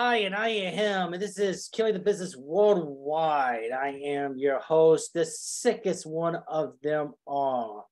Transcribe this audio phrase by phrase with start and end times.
[0.00, 3.72] I and I am him, and this is Killing the Business Worldwide.
[3.72, 7.90] I am your host, the sickest one of them all,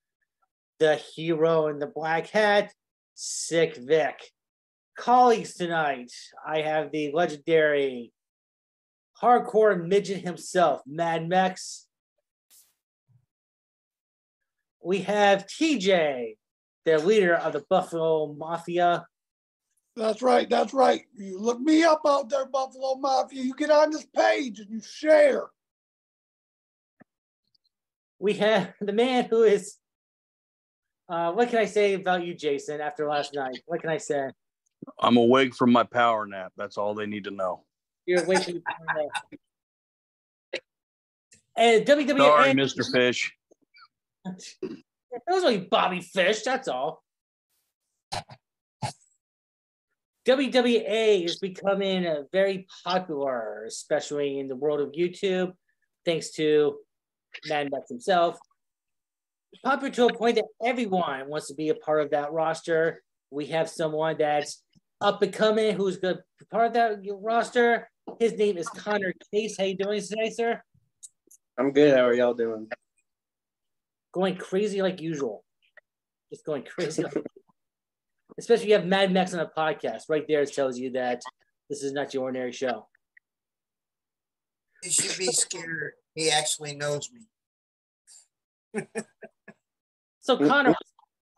[0.78, 2.72] the hero in the black hat,
[3.16, 4.20] Sick Vic.
[4.96, 6.12] Colleagues tonight,
[6.46, 8.12] I have the legendary
[9.20, 11.88] hardcore midget himself, Mad Max.
[14.80, 16.36] We have TJ,
[16.84, 19.06] the leader of the Buffalo Mafia.
[19.96, 20.48] That's right.
[20.48, 21.02] That's right.
[21.14, 23.42] You look me up out there, Buffalo Mafia.
[23.42, 25.46] You get on this page and you share.
[28.18, 29.76] We have the man who is.
[31.08, 32.80] Uh, what can I say about you, Jason?
[32.80, 34.28] After last night, what can I say?
[35.00, 36.52] I'm awake from my power nap.
[36.56, 37.62] That's all they need to know.
[38.06, 38.62] You're awake from
[41.56, 42.18] And WWE.
[42.18, 42.92] Sorry, Mr.
[42.92, 43.32] Fish.
[45.12, 46.42] It was only Bobby Fish.
[46.42, 47.02] That's all.
[50.26, 55.52] WWA is becoming uh, very popular, especially in the world of YouTube,
[56.04, 56.78] thanks to
[57.48, 58.36] Mad Max himself.
[59.64, 63.02] Popular to a point that everyone wants to be a part of that roster.
[63.30, 64.64] We have someone that's
[65.00, 67.88] up and coming who's going to be part of that roster.
[68.18, 69.56] His name is Connor Case.
[69.56, 70.60] How you doing today, sir?
[71.56, 71.96] I'm good.
[71.96, 72.66] How are y'all doing?
[74.12, 75.44] Going crazy like usual.
[76.32, 77.04] Just going crazy.
[77.04, 77.14] like
[78.38, 80.02] especially you have Mad Max on a podcast.
[80.08, 81.22] Right there, it tells you that
[81.68, 82.86] this is not your ordinary show.
[84.84, 85.92] You should be scared.
[86.14, 88.86] He actually knows me.
[90.20, 90.74] so, Connor,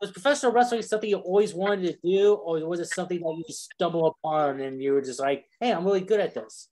[0.01, 3.43] was professional wrestling something you always wanted to do, or was it something that you
[3.45, 6.69] just stumbled upon and you were just like, "Hey, I'm really good at this"?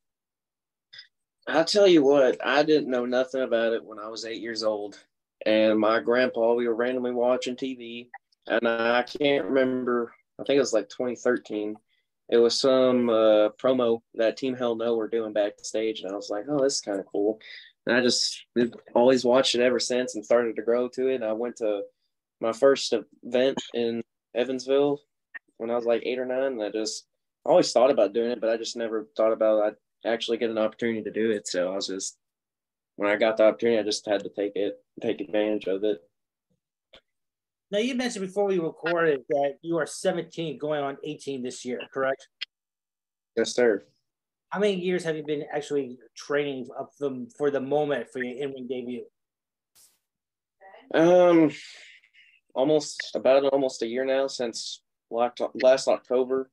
[1.48, 4.64] I'll tell you what, I didn't know nothing about it when I was eight years
[4.64, 5.00] old.
[5.46, 8.10] And my grandpa, we were randomly watching TV,
[8.48, 11.76] and I can't remember I think it was like 2013.
[12.30, 16.30] It was some uh, promo that Team Hell No were doing backstage, and I was
[16.30, 17.40] like, "Oh, this is kind of cool."
[17.86, 18.46] And I just
[18.94, 21.16] always watched it ever since, and started to grow to it.
[21.16, 21.84] And I went to
[22.42, 22.94] my first
[23.24, 24.04] event in
[24.36, 25.00] Evansville
[25.58, 27.06] when I was like eight or nine, and I just
[27.46, 30.58] always thought about doing it, but I just never thought about I'd actually get an
[30.58, 31.48] opportunity to do it.
[31.48, 32.18] So I was just
[32.98, 36.02] when I got the opportunity, I just had to take it, take advantage of it.
[37.70, 41.82] Now you mentioned before we recorded that you are 17 going on 18 this year,
[41.94, 42.28] correct?
[43.36, 43.84] Yes, sir.
[44.50, 48.38] How many years have you been actually training up the, for the moment for your
[48.38, 49.04] in-ring debut?
[50.94, 51.52] Um,
[52.56, 56.50] almost about almost a year now since last October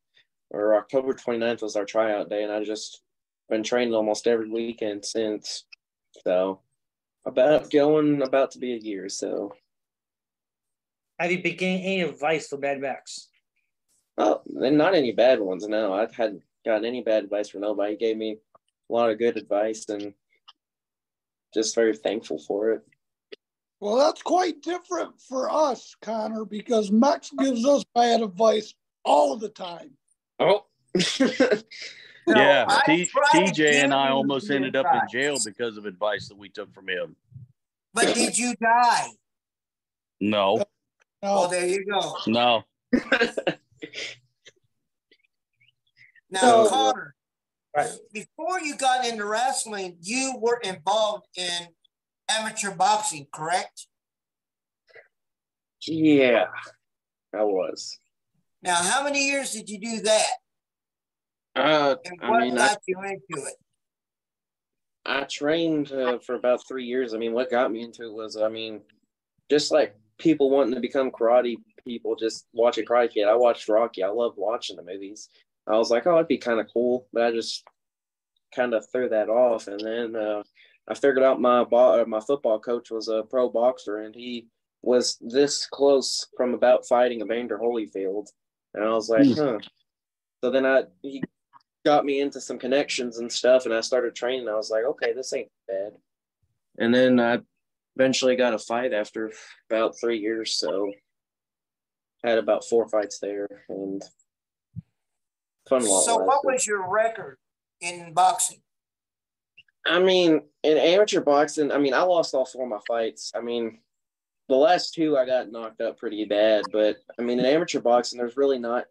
[0.50, 3.02] or October 29th was our tryout day, and I just
[3.48, 5.64] been training almost every weekend since.
[6.24, 6.60] So
[7.24, 9.08] about going about to be a year.
[9.08, 9.52] So
[11.24, 13.28] have you been getting any advice from Mad Max?
[14.18, 15.66] Oh, not any bad ones.
[15.66, 17.92] No, I've hadn't gotten any bad advice from nobody.
[17.92, 18.36] He gave me
[18.90, 20.12] a lot of good advice and
[21.54, 22.82] just very thankful for it.
[23.80, 28.74] Well, that's quite different for us, Connor, because Max gives us bad advice
[29.04, 29.92] all the time.
[30.38, 30.66] Oh.
[32.26, 36.50] yeah, T- TJ and I almost ended up in jail because of advice that we
[36.50, 37.16] took from him.
[37.94, 39.08] But did you die?
[40.20, 40.62] No.
[41.26, 42.16] Oh, there you go.
[42.26, 42.64] No.
[46.30, 47.14] now, so, Connor,
[47.74, 47.90] right.
[48.12, 51.68] before you got into wrestling, you were involved in
[52.28, 53.86] amateur boxing, correct?
[55.86, 56.46] Yeah,
[57.34, 57.98] I was.
[58.62, 60.30] Now, how many years did you do that?
[61.56, 63.54] Uh, and what I mean, got I, you into it?
[65.06, 67.14] I trained uh, for about three years.
[67.14, 68.80] I mean, what got me into it was, I mean,
[69.50, 73.28] just like people wanting to become karate people just watching Karate Kid.
[73.28, 74.02] I watched Rocky.
[74.02, 75.28] I loved watching the movies.
[75.66, 77.64] I was like, oh, it'd be kind of cool, but I just
[78.54, 79.68] kind of threw that off.
[79.68, 80.42] And then uh,
[80.88, 84.46] I figured out my bo- uh, my football coach was a pro boxer, and he
[84.82, 88.28] was this close from about fighting Evander Holyfield.
[88.74, 89.36] And I was like, mm.
[89.36, 89.58] huh.
[90.42, 91.22] So then I he
[91.86, 94.48] got me into some connections and stuff, and I started training.
[94.48, 95.92] I was like, okay, this ain't bad.
[96.78, 97.40] And then I
[97.96, 99.32] eventually got a fight after
[99.70, 100.58] about three years.
[100.58, 100.92] So
[102.22, 104.02] had about four fights there and
[105.68, 105.82] fun.
[105.82, 107.36] So what was your record
[107.80, 108.60] in boxing?
[109.86, 113.32] I mean, in amateur boxing, I mean, I lost all four of my fights.
[113.36, 113.80] I mean,
[114.48, 118.18] the last two I got knocked up pretty bad, but I mean, in amateur boxing,
[118.18, 118.84] there's really not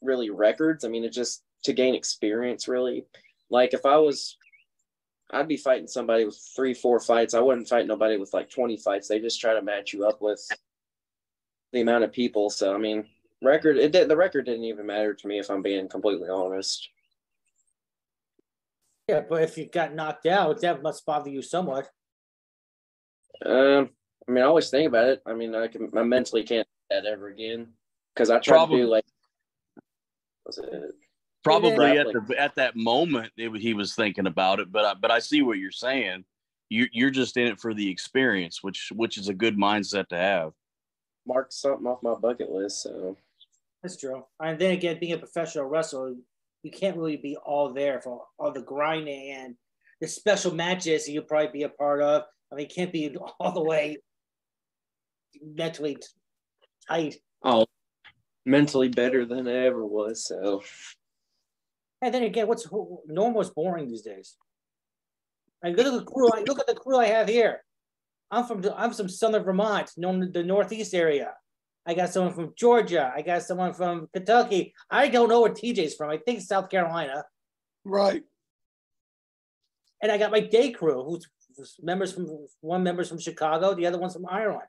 [0.00, 0.84] really records.
[0.84, 3.06] I mean, it's just to gain experience, really.
[3.50, 4.36] Like if I was
[5.32, 7.32] I'd be fighting somebody with three, four fights.
[7.32, 9.08] I wouldn't fight nobody with like 20 fights.
[9.08, 10.46] They just try to match you up with
[11.72, 12.50] the amount of people.
[12.50, 13.06] So, I mean,
[13.40, 16.88] record, it did, the record didn't even matter to me if I'm being completely honest.
[19.08, 21.90] Yeah, but if you got knocked out, that must bother you somewhat.
[23.44, 23.90] Um,
[24.28, 25.22] I mean, I always think about it.
[25.26, 27.68] I mean, I can, I mentally can't do that ever again
[28.14, 28.78] because I try Probably.
[28.78, 29.04] to do like,
[30.46, 30.94] was it?
[31.42, 34.70] Probably at the at that moment, it, he was thinking about it.
[34.70, 36.24] But I, but I see what you're saying.
[36.68, 40.16] You you're just in it for the experience, which which is a good mindset to
[40.16, 40.52] have.
[41.26, 42.82] Mark something off my bucket list.
[42.82, 43.16] So
[43.82, 44.24] that's true.
[44.40, 46.14] And then again, being a professional wrestler,
[46.62, 49.56] you can't really be all there for all the grinding and
[50.00, 52.24] the special matches you'll probably be a part of.
[52.50, 53.98] I mean, you can't be all the way
[55.40, 55.98] mentally
[56.88, 57.16] tight.
[57.42, 57.66] Oh,
[58.44, 60.24] mentally better than I ever was.
[60.26, 60.62] So,
[62.02, 62.68] and then again, what's
[63.06, 64.36] normal is boring these days.
[65.62, 66.28] Like look at the crew.
[66.34, 67.62] I, look at the crew I have here.
[68.30, 71.34] I'm from I'm from Southern Vermont, known the Northeast area.
[71.86, 73.12] I got someone from Georgia.
[73.14, 74.74] I got someone from Kentucky.
[74.90, 76.10] I don't know where TJ's from.
[76.10, 77.24] I think South Carolina.
[77.84, 78.22] Right.
[80.00, 81.26] And I got my day crew, who's
[81.80, 84.66] members from one member's from Chicago, the other one's from Ireland.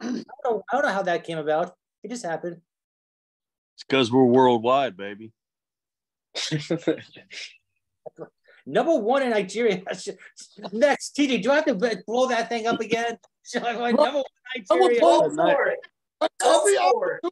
[0.00, 1.74] I don't, know, I don't know how that came about.
[2.02, 2.60] It just happened.
[3.74, 5.32] It's because we're worldwide, baby.
[8.66, 9.82] Number one in Nigeria.
[10.72, 13.18] Next, TJ, do I have to blow that thing up again?
[13.54, 13.94] number one
[14.56, 15.00] Nigeria.
[15.00, 15.78] for it.
[16.42, 17.28] Every, opportunity,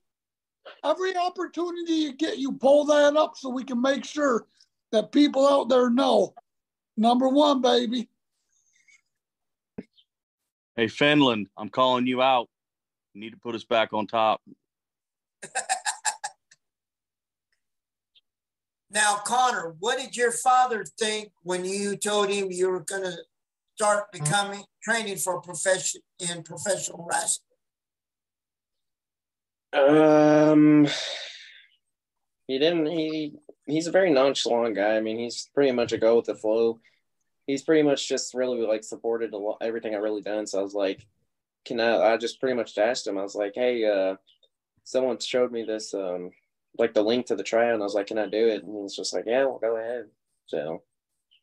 [0.84, 4.46] every opportunity you get, you pull that up so we can make sure
[4.90, 6.34] that people out there know.
[6.98, 8.10] Number one, baby.
[10.76, 12.48] Hey, Finland, I'm calling you out.
[13.14, 14.42] You need to put us back on top.
[18.92, 23.16] Now, Connor, what did your father think when you told him you were going to
[23.76, 27.46] start becoming training for profession in professional wrestling?
[29.72, 30.86] Um,
[32.46, 32.86] he didn't.
[32.86, 33.34] He
[33.66, 34.96] he's a very nonchalant guy.
[34.96, 36.80] I mean, he's pretty much a go with the flow
[37.46, 40.46] he's pretty much just really like supported a lot, everything I really done.
[40.46, 41.06] So I was like,
[41.64, 42.12] can I?
[42.12, 43.18] I just pretty much asked him.
[43.18, 44.16] I was like, hey, uh,
[44.84, 46.30] someone showed me this, um,
[46.78, 48.64] like the link to the trial, and I was like, can I do it?
[48.64, 50.06] And he was just like, yeah, well, go ahead.
[50.46, 50.82] So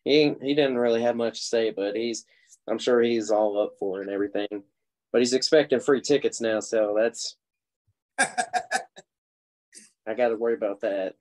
[0.04, 2.26] he he didn't really have much to say, but he's
[2.68, 4.64] I'm sure he's all up for it and everything.
[5.12, 7.36] But he's expecting free tickets now, so that's
[8.20, 11.16] I got to worry about that.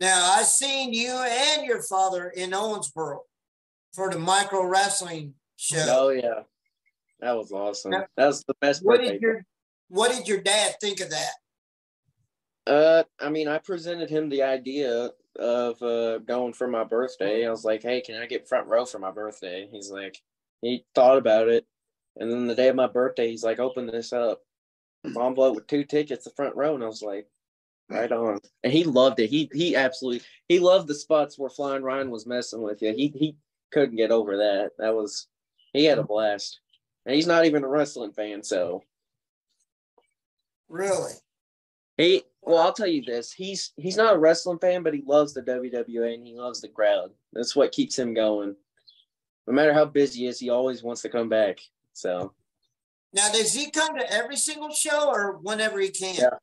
[0.00, 3.18] Now I seen you and your father in Owensboro
[3.92, 5.84] for the micro wrestling show.
[5.88, 6.42] Oh yeah,
[7.20, 7.92] that was awesome.
[7.92, 8.84] Now, that was the best.
[8.84, 9.44] What did your
[9.88, 11.32] What did your dad think of that?
[12.66, 17.46] Uh, I mean, I presented him the idea of uh, going for my birthday.
[17.46, 20.20] I was like, "Hey, can I get front row for my birthday?" He's like,
[20.60, 21.66] he thought about it,
[22.16, 24.42] and then the day of my birthday, he's like, "Open this up."
[25.04, 27.26] Envelope with two tickets, the front row, and I was like,
[27.90, 28.38] Right on.
[28.62, 29.28] And he loved it.
[29.28, 32.94] He he absolutely he loved the spots where Flying Ryan was messing with you.
[32.94, 33.36] He he
[33.72, 34.70] couldn't get over that.
[34.78, 35.26] That was
[35.72, 36.60] he had a blast.
[37.04, 38.84] And he's not even a wrestling fan, so
[40.68, 41.14] really.
[41.96, 43.32] He well, I'll tell you this.
[43.32, 46.68] He's he's not a wrestling fan, but he loves the WWE and he loves the
[46.68, 47.10] crowd.
[47.32, 48.56] That's what keeps him going.
[49.46, 51.58] No matter how busy he is, he always wants to come back.
[51.92, 52.32] So
[53.12, 56.14] now does he come to every single show or whenever he can?
[56.14, 56.36] Yeah.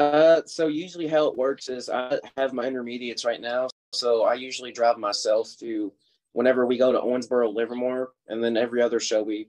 [0.00, 4.34] Uh, so usually how it works is I have my intermediates right now, so I
[4.34, 5.90] usually drive myself to
[6.32, 9.48] whenever we go to Owensboro, Livermore, and then every other show we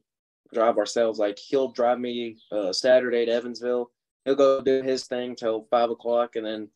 [0.54, 1.20] drive ourselves.
[1.20, 3.92] Like he'll drive me uh, Saturday to Evansville.
[4.28, 6.68] He'll go do his thing till five o'clock, and then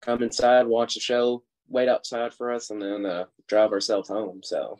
[0.00, 4.42] come inside, watch the show, wait outside for us, and then uh, drive ourselves home.
[4.44, 4.78] So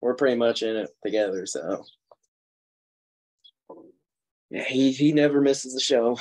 [0.00, 1.44] we're pretty much in it together.
[1.46, 1.84] So
[4.50, 6.16] yeah, he he never misses a show.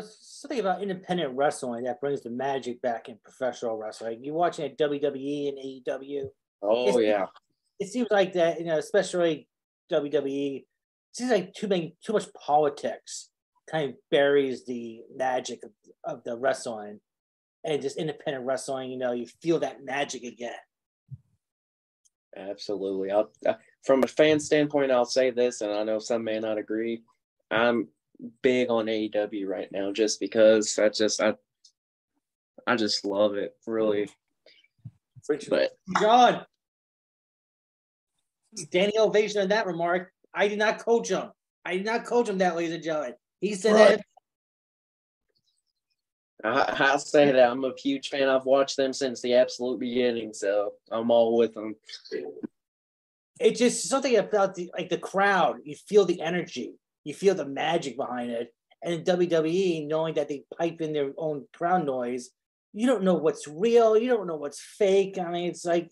[0.00, 4.24] something about independent wrestling that brings the magic back in professional wrestling.
[4.24, 6.28] You're watching at WWE and AEW.
[6.62, 7.26] Oh it's, yeah.
[7.78, 9.50] It seems like that, you know, especially
[9.92, 10.64] WWE.
[11.14, 13.30] Seems like too many, too much politics
[13.70, 15.70] kind of buries the magic of,
[16.02, 16.98] of the wrestling,
[17.64, 18.90] and just independent wrestling.
[18.90, 20.52] You know, you feel that magic again.
[22.36, 23.12] Absolutely.
[23.12, 23.54] I'll, uh,
[23.84, 27.02] from a fan standpoint, I'll say this, and I know some may not agree.
[27.48, 27.86] I'm
[28.42, 31.34] big on AEW right now just because I just I
[32.66, 34.08] I just love it really.
[35.48, 36.44] But John,
[38.70, 40.10] Danny Ovation in that remark.
[40.34, 41.30] I did not coach him.
[41.64, 43.14] I did not coach him that, ladies and gentlemen.
[43.40, 44.00] He said right.
[46.42, 46.78] that.
[46.78, 48.28] I, I say that I'm a huge fan.
[48.28, 51.76] I've watched them since the absolute beginning, so I'm all with them.
[53.40, 55.60] It's just something about the like the crowd.
[55.64, 56.74] You feel the energy
[57.04, 58.52] you feel the magic behind it.
[58.82, 62.30] And in WWE, knowing that they pipe in their own crowd noise,
[62.72, 65.18] you don't know what's real, you don't know what's fake.
[65.18, 65.90] I mean, it's like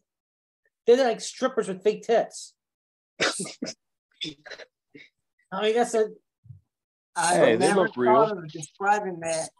[0.86, 2.54] they're like strippers with fake tits.
[5.52, 6.06] I mean, that's a.
[7.14, 8.22] I Hey, they never look real.
[8.22, 9.50] of describing that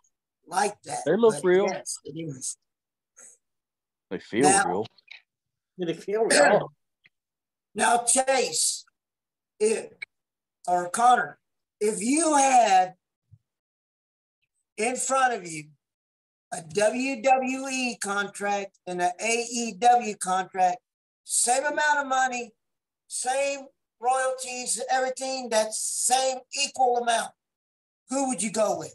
[0.46, 1.00] like that.
[1.04, 1.66] They look real.
[1.68, 2.56] Yes, it is.
[4.10, 4.86] They feel Now- real.
[5.78, 6.72] They feel real?
[7.74, 8.84] Now, Chase,
[9.58, 9.86] if,
[10.68, 11.38] or Connor,
[11.80, 12.92] if you had
[14.76, 15.70] in front of you
[16.52, 20.76] a WWE contract and an AEW contract,
[21.24, 22.50] same amount of money,
[23.08, 23.60] same
[24.02, 27.30] royalties, everything, that same equal amount,
[28.10, 28.94] who would you go with?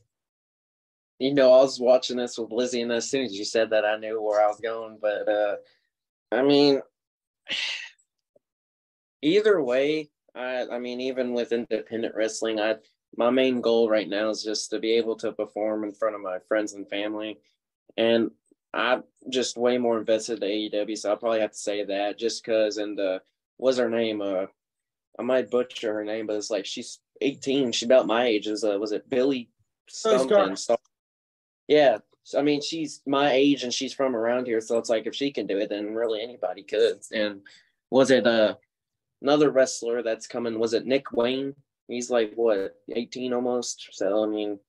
[1.20, 3.86] You know, I was watching this with Lizzie, and as soon as you said that,
[3.86, 5.00] I knew where I was going.
[5.02, 5.56] But uh,
[6.32, 6.82] I mean,
[9.22, 12.76] either way, I I mean, even with independent wrestling, I
[13.16, 16.22] my main goal right now is just to be able to perform in front of
[16.22, 17.40] my friends and family,
[17.98, 18.30] and
[18.74, 22.44] I'm just way more invested in AEW, so I'll probably have to say that just
[22.44, 22.78] because.
[22.78, 23.20] And uh,
[23.58, 24.22] what's her name?
[24.22, 24.46] Uh,
[25.20, 27.72] I might butcher her name, but it's like she's 18.
[27.72, 28.48] She's about my age.
[28.48, 29.50] Is uh, was it Billy
[29.88, 30.56] something?
[30.56, 30.78] So-
[31.68, 31.98] yeah.
[32.24, 35.16] So, I mean, she's my age and she's from around here, so it's like if
[35.16, 37.00] she can do it, then really anybody could.
[37.14, 37.42] And
[37.90, 38.56] was it uh
[39.22, 40.60] another wrestler that's coming?
[40.60, 41.56] Was it Nick Wayne?
[41.88, 43.88] He's like what 18 almost.
[43.94, 44.60] So I mean,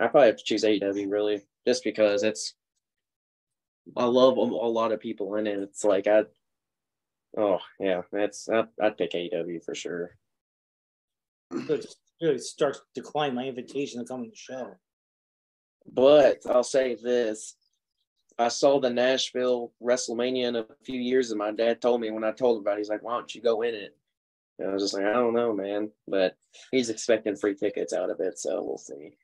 [0.00, 2.54] I probably have to choose AEW really, just because it's.
[3.96, 5.58] I love a, a lot of people in it.
[5.58, 6.24] It's like I.
[7.36, 10.16] Oh yeah, that's I, I'd pick AEW for sure.
[11.52, 11.86] It
[12.20, 14.76] really starts to decline my invitation to come on the show.
[15.92, 17.56] But I'll say this.
[18.38, 22.24] I saw the Nashville WrestleMania in a few years, and my dad told me when
[22.24, 23.96] I told him about it, he's like, Why don't you go in it?
[24.58, 25.90] And I was just like, I don't know, man.
[26.06, 26.36] But
[26.70, 29.16] he's expecting free tickets out of it, so we'll see.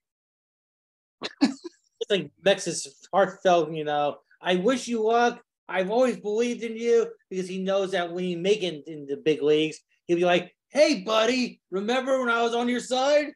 [2.01, 4.17] It's like Mex's heartfelt, you know.
[4.41, 5.43] I wish you luck.
[5.71, 9.17] I've always believed in you because he knows that when you make it in the
[9.17, 13.29] big leagues, he'll be like, "Hey, buddy, remember when I was on your side?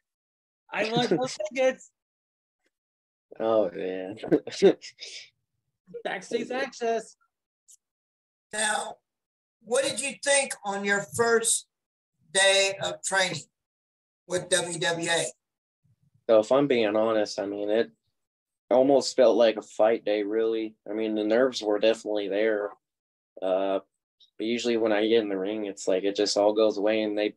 [0.73, 1.91] I want those tickets,
[3.39, 4.17] Oh man.
[6.05, 7.17] backstage access."
[8.53, 8.97] Now,
[9.63, 11.69] what did you think on your first
[12.33, 13.43] day of training
[14.27, 15.27] with WWA?
[16.29, 17.93] so if I'm being honest, I mean it
[18.71, 20.75] almost felt like a fight day, really.
[20.89, 22.71] I mean the nerves were definitely there.
[23.43, 23.81] Uh
[24.37, 27.03] but usually when I get in the ring, it's like it just all goes away
[27.03, 27.35] and they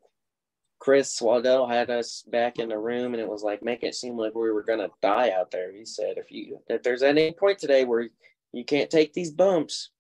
[0.80, 4.18] Chris Waddell had us back in the room and it was like make it seem
[4.18, 5.72] like we were gonna die out there.
[5.72, 8.10] He said if you if there's any point today where
[8.54, 9.92] you can't take these bumps,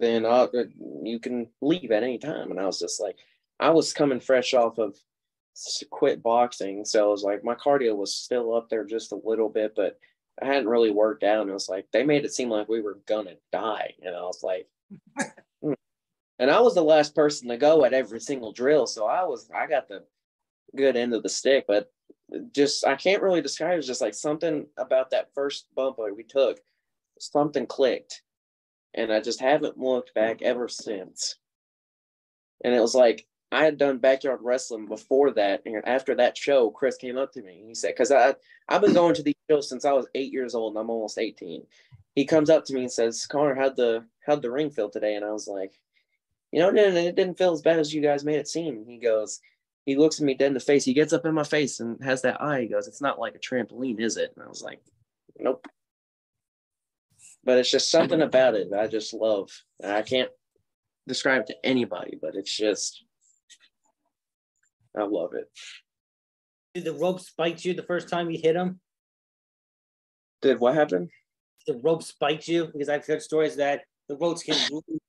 [0.00, 0.50] then I'll,
[1.02, 2.50] you can leave at any time.
[2.50, 3.16] And I was just like,
[3.60, 4.96] I was coming fresh off of
[5.90, 9.48] quit boxing, so it was like my cardio was still up there just a little
[9.48, 9.98] bit, but
[10.42, 11.42] I hadn't really worked out.
[11.42, 14.22] And it was like they made it seem like we were gonna die, and I
[14.22, 14.68] was like,
[15.62, 15.72] hmm.
[16.38, 19.50] and I was the last person to go at every single drill, so I was
[19.54, 20.04] I got the
[20.76, 21.92] good end of the stick, but
[22.52, 23.78] just I can't really describe.
[23.78, 26.58] It's just like something about that first bump we took,
[27.18, 28.22] something clicked,
[28.94, 31.36] and I just haven't looked back ever since.
[32.64, 36.70] And it was like I had done backyard wrestling before that, and after that show,
[36.70, 37.64] Chris came up to me.
[37.66, 38.34] He said, "Because I
[38.68, 41.18] I've been going to these shows since I was eight years old, and I'm almost
[41.18, 41.66] 18."
[42.14, 45.14] He comes up to me and says, "Connor, how'd the how'd the ring feel today?"
[45.14, 45.78] And I was like,
[46.52, 48.84] "You know, it didn't, it didn't feel as bad as you guys made it seem."
[48.86, 49.40] He goes,
[49.86, 50.84] he looks at me dead in the face.
[50.84, 52.62] He gets up in my face and has that eye.
[52.62, 54.80] He goes, "It's not like a trampoline, is it?" And I was like,
[55.38, 55.66] "Nope."
[57.44, 59.50] But it's just something about it that I just love.
[59.80, 60.30] And I can't
[61.06, 63.03] describe it to anybody, but it's just
[64.96, 65.50] I love it.
[66.74, 68.80] Did the rope bite you the first time you hit him?
[70.42, 71.10] Did what happen?
[71.66, 72.66] Did the rope bite you?
[72.66, 75.00] Because I've heard stories that the ropes can really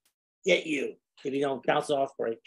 [0.44, 2.38] get you if you don't bounce off right.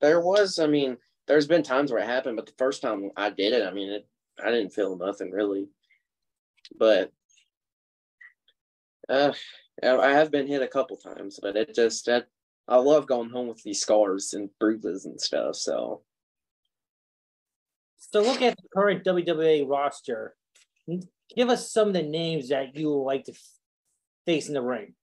[0.00, 0.96] There was, I mean,
[1.26, 3.90] there's been times where it happened, but the first time I did it, I mean,
[3.90, 4.08] it,
[4.42, 5.68] I didn't feel nothing really.
[6.78, 7.12] But
[9.08, 9.32] uh,
[9.82, 12.26] I have been hit a couple times, but it just that
[12.68, 15.56] I love going home with these scars and bruises and stuff.
[15.56, 16.02] So
[18.12, 20.34] So look at the current WWA roster.
[21.36, 23.32] Give us some of the names that you would like to
[24.26, 24.94] face in the ring.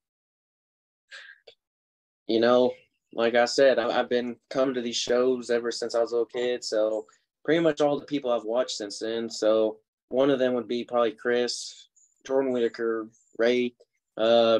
[2.27, 2.73] you know,
[3.13, 6.25] like I said, I've been coming to these shows ever since I was a little
[6.25, 6.63] kid.
[6.63, 7.05] So
[7.45, 9.29] pretty much all the people I've watched since then.
[9.29, 9.77] So
[10.09, 11.87] one of them would be probably Chris,
[12.25, 13.73] Jordan Whitaker, Ray,
[14.17, 14.59] uh,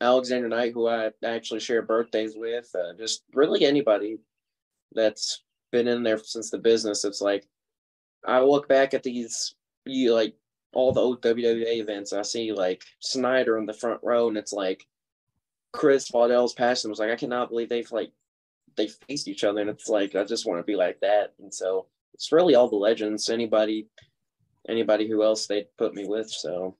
[0.00, 2.68] Alexander Knight, who I actually share birthdays with.
[2.74, 4.18] Uh, just really anybody
[4.92, 7.04] that's been in there since the business.
[7.04, 7.46] It's like
[8.26, 9.54] I look back at these,
[9.84, 10.34] you like
[10.72, 12.12] all the old WWA events.
[12.12, 14.86] I see like Snyder in the front row, and it's like
[15.72, 16.90] Chris Waddell's passing.
[16.90, 18.12] Was like, I cannot believe they've like
[18.76, 21.34] they faced each other, and it's like I just want to be like that.
[21.38, 23.28] And so it's really all the legends.
[23.28, 23.88] Anybody,
[24.68, 26.30] anybody who else they'd put me with.
[26.30, 26.76] So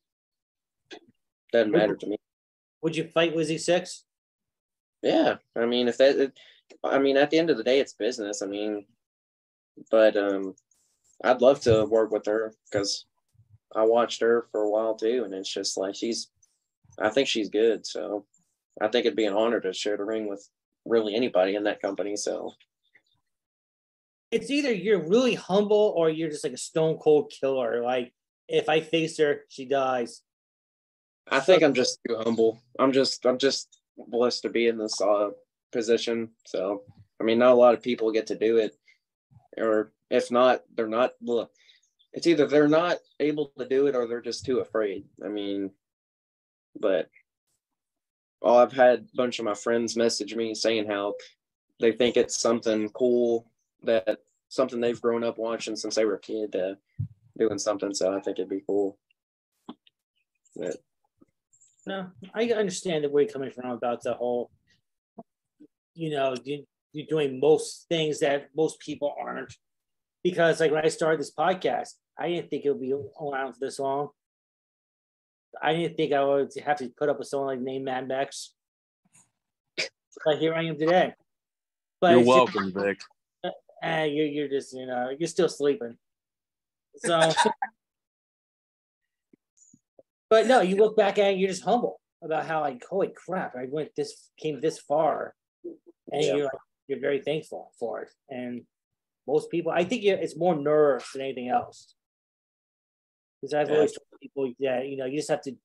[1.53, 2.17] doesn't matter to me.
[2.83, 4.05] Would you fight Lizzie Six?
[5.03, 6.33] Yeah, I mean, if that,
[6.83, 8.43] I mean, at the end of the day, it's business.
[8.43, 8.87] I mean,
[9.91, 10.55] but um,
[11.23, 13.07] I'd love to work with her because
[13.75, 16.31] I watched her for a while too, and it's just like she's,
[16.99, 17.87] I think she's good.
[17.87, 18.27] So
[18.81, 20.49] I think it'd be an honor to share the ring with
[20.85, 22.17] really anybody in that company.
[22.17, 22.53] So
[24.31, 27.83] it's either you're really humble or you're just like a stone cold killer.
[27.83, 28.13] Like
[28.49, 30.23] if I face her, she dies.
[31.31, 32.61] I think I'm just too humble.
[32.79, 35.31] I'm just I'm just blessed to be in this uh,
[35.73, 36.31] position.
[36.47, 36.83] So
[37.21, 38.77] I mean, not a lot of people get to do it,
[39.57, 41.13] or if not, they're not.
[42.13, 45.05] It's either they're not able to do it or they're just too afraid.
[45.25, 45.71] I mean,
[46.79, 47.09] but
[48.43, 51.15] oh, I've had a bunch of my friends message me saying how
[51.81, 53.51] they think it's something cool
[53.83, 54.19] that
[54.49, 56.75] something they've grown up watching since they were a kid, uh,
[57.37, 57.93] doing something.
[57.93, 58.97] So I think it'd be cool.
[60.57, 60.77] But,
[61.87, 64.51] no, I understand where you're coming from about the whole,
[65.95, 69.55] you know, you, you're doing most things that most people aren't.
[70.23, 73.59] Because like when I started this podcast, I didn't think it would be around for
[73.61, 74.09] this long.
[75.61, 78.55] I didn't think I would have to put up with someone like named Mad Max.
[80.25, 81.13] But here I am today.
[82.01, 83.01] But you're welcome, just, Vic.
[83.85, 85.95] Uh, you're, you're just, you know, you're still sleeping.
[86.97, 87.21] So,
[90.31, 93.55] but no, you look back at it, you're just humble about how, like, holy crap,
[93.55, 95.35] I went this, came this far.
[96.11, 96.35] And yeah.
[96.35, 96.51] you're,
[96.89, 98.11] you're very thankful for it.
[98.29, 98.63] And
[99.27, 101.95] most people, I think it's more nerves than anything else.
[103.41, 103.77] Because I've yeah.
[103.77, 105.57] always told people that you know you just have to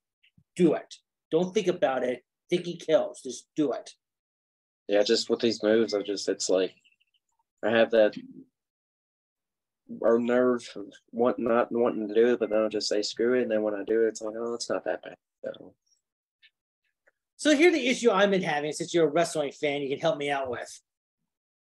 [0.55, 0.95] do it.
[1.31, 2.23] Don't think about it.
[2.49, 3.21] Thinking kills.
[3.21, 3.91] Just do it.
[4.87, 6.73] Yeah, just with these moves, I just it's like
[7.63, 8.15] I have that
[10.01, 10.67] or nerve
[11.11, 13.61] want not wanting to do it, but then I'll just say screw it, and then
[13.61, 15.15] when I do it, it's like oh, it's not that bad.
[15.43, 15.73] So.
[17.37, 18.73] So here's the issue I've been having.
[18.73, 20.81] Since you're a wrestling fan, you can help me out with.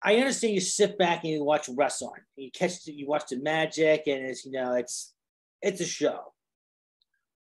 [0.04, 2.22] I understand you sit back and you watch wrestling.
[2.36, 5.14] You catch, you watch the magic, and it's you know it's
[5.62, 6.34] it's a show.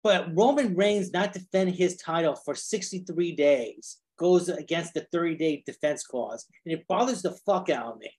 [0.03, 5.63] But Roman Reigns not defending his title for 63 days goes against the 30 day
[5.65, 8.11] defense clause, and it bothers the fuck out of me.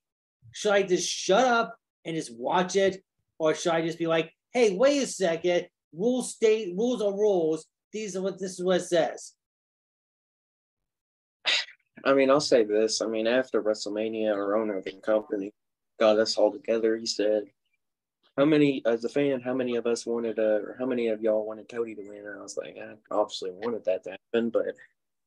[0.52, 3.04] Should I just shut up and just watch it,
[3.38, 7.66] or should I just be like, "Hey, wait a second, rules state rules are rules.
[7.92, 9.34] These are what this is what it says."
[12.06, 13.02] I mean, I'll say this.
[13.02, 15.52] I mean, after WrestleMania, our owner of the company
[16.00, 16.98] got us all together.
[16.98, 17.46] He said,
[18.38, 21.22] how many as a fan how many of us wanted uh, or how many of
[21.22, 24.50] y'all wanted cody to win and i was like i obviously wanted that to happen
[24.50, 24.76] but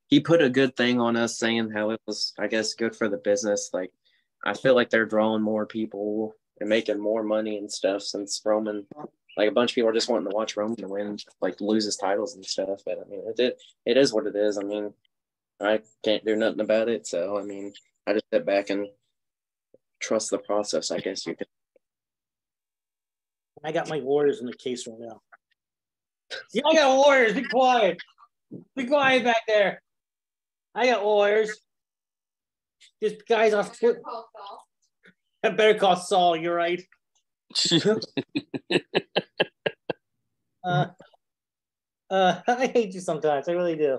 [0.09, 3.09] he put a good thing on us saying how it was i guess good for
[3.09, 3.93] the business like
[4.45, 8.87] i feel like they're drawing more people and making more money and stuff since roman
[9.37, 11.97] like a bunch of people are just wanting to watch roman win like lose his
[11.97, 14.93] titles and stuff but i mean it, it, it is what it is i mean
[15.61, 17.73] i can't do nothing about it so i mean
[18.07, 18.87] i just sit back and
[20.01, 21.47] trust the process i guess you could
[23.65, 25.23] I got my Warriors in the case right now.
[26.53, 27.33] Yeah, I got Warriors.
[27.33, 27.97] Be quiet.
[28.77, 29.81] Be quiet back there.
[30.75, 31.59] I got Warriors.
[33.01, 33.75] This guy's off.
[33.79, 33.97] Foot.
[35.43, 36.37] I better call Saul.
[36.37, 36.83] You're right.
[40.65, 40.87] uh,
[42.11, 43.49] uh, I hate you sometimes.
[43.49, 43.99] I really do.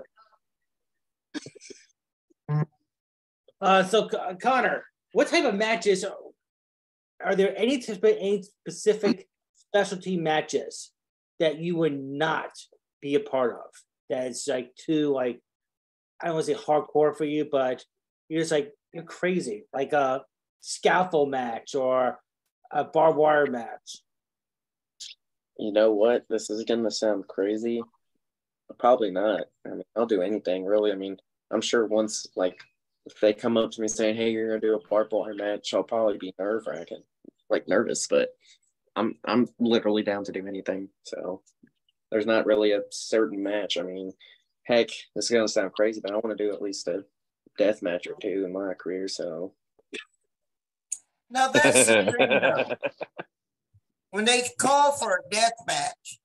[3.60, 4.08] Uh, so
[4.42, 6.14] Connor, what type of matches are,
[7.24, 7.54] are there?
[7.56, 10.92] Any any specific specialty matches
[11.38, 12.50] that you would not
[13.00, 13.70] be a part of
[14.08, 15.40] that's like too like
[16.20, 17.84] I don't want to say hardcore for you, but
[18.28, 20.22] you're just like you're crazy, like a
[20.60, 22.18] scaffold match or
[22.70, 23.96] a barbed wire match.
[25.58, 26.24] You know what?
[26.28, 27.82] This is gonna sound crazy.
[28.78, 29.46] Probably not.
[29.64, 30.92] I mean, I'll do anything really.
[30.92, 31.16] I mean,
[31.50, 32.60] I'm sure once like
[33.06, 35.72] if they come up to me saying, "Hey, you're gonna do a barbed wire match,"
[35.72, 37.02] I'll probably be nerve wracking,
[37.48, 38.06] like nervous.
[38.08, 38.30] But
[38.96, 40.88] I'm I'm literally down to do anything.
[41.04, 41.42] So
[42.10, 43.78] there's not really a certain match.
[43.78, 44.12] I mean,
[44.64, 47.04] heck, this is gonna sound crazy, but I want to do at least a
[47.56, 49.08] death match or two in my career.
[49.08, 49.54] So
[51.30, 51.88] now that's
[54.10, 56.20] when they call for a death match,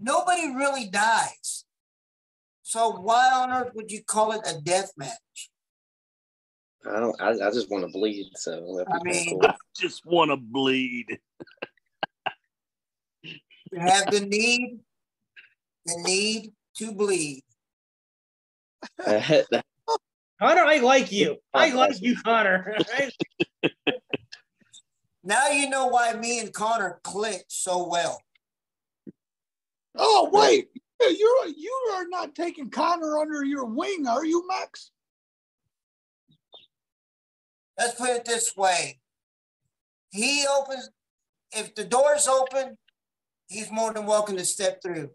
[0.00, 1.64] nobody really dies.
[2.62, 5.50] So why on earth would you call it a death match?
[6.86, 7.20] I don't.
[7.20, 8.30] I, I just want to bleed.
[8.36, 9.40] So I mean, cool.
[9.44, 11.18] I just want to bleed.
[13.22, 14.80] You have the need,
[15.84, 17.42] the need to bleed.
[19.04, 21.36] Connor, I like you.
[21.52, 22.76] I like you, Connor.
[25.22, 28.20] now you know why me and Connor clicked so well.
[29.96, 30.68] Oh wait,
[31.00, 34.90] you're you are not taking Connor under your wing, are you, Max?
[37.78, 39.00] Let's put it this way:
[40.10, 40.90] he opens.
[41.52, 42.76] If the door's open,
[43.48, 45.10] he's more than welcome to step through.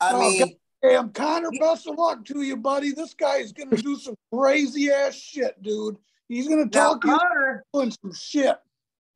[0.00, 2.92] I oh, mean, damn, Connor, best of luck to you, buddy.
[2.92, 5.96] This guy is going to do some crazy ass shit, dude.
[6.28, 8.56] He's going to talk now, Connor, you doing some shit.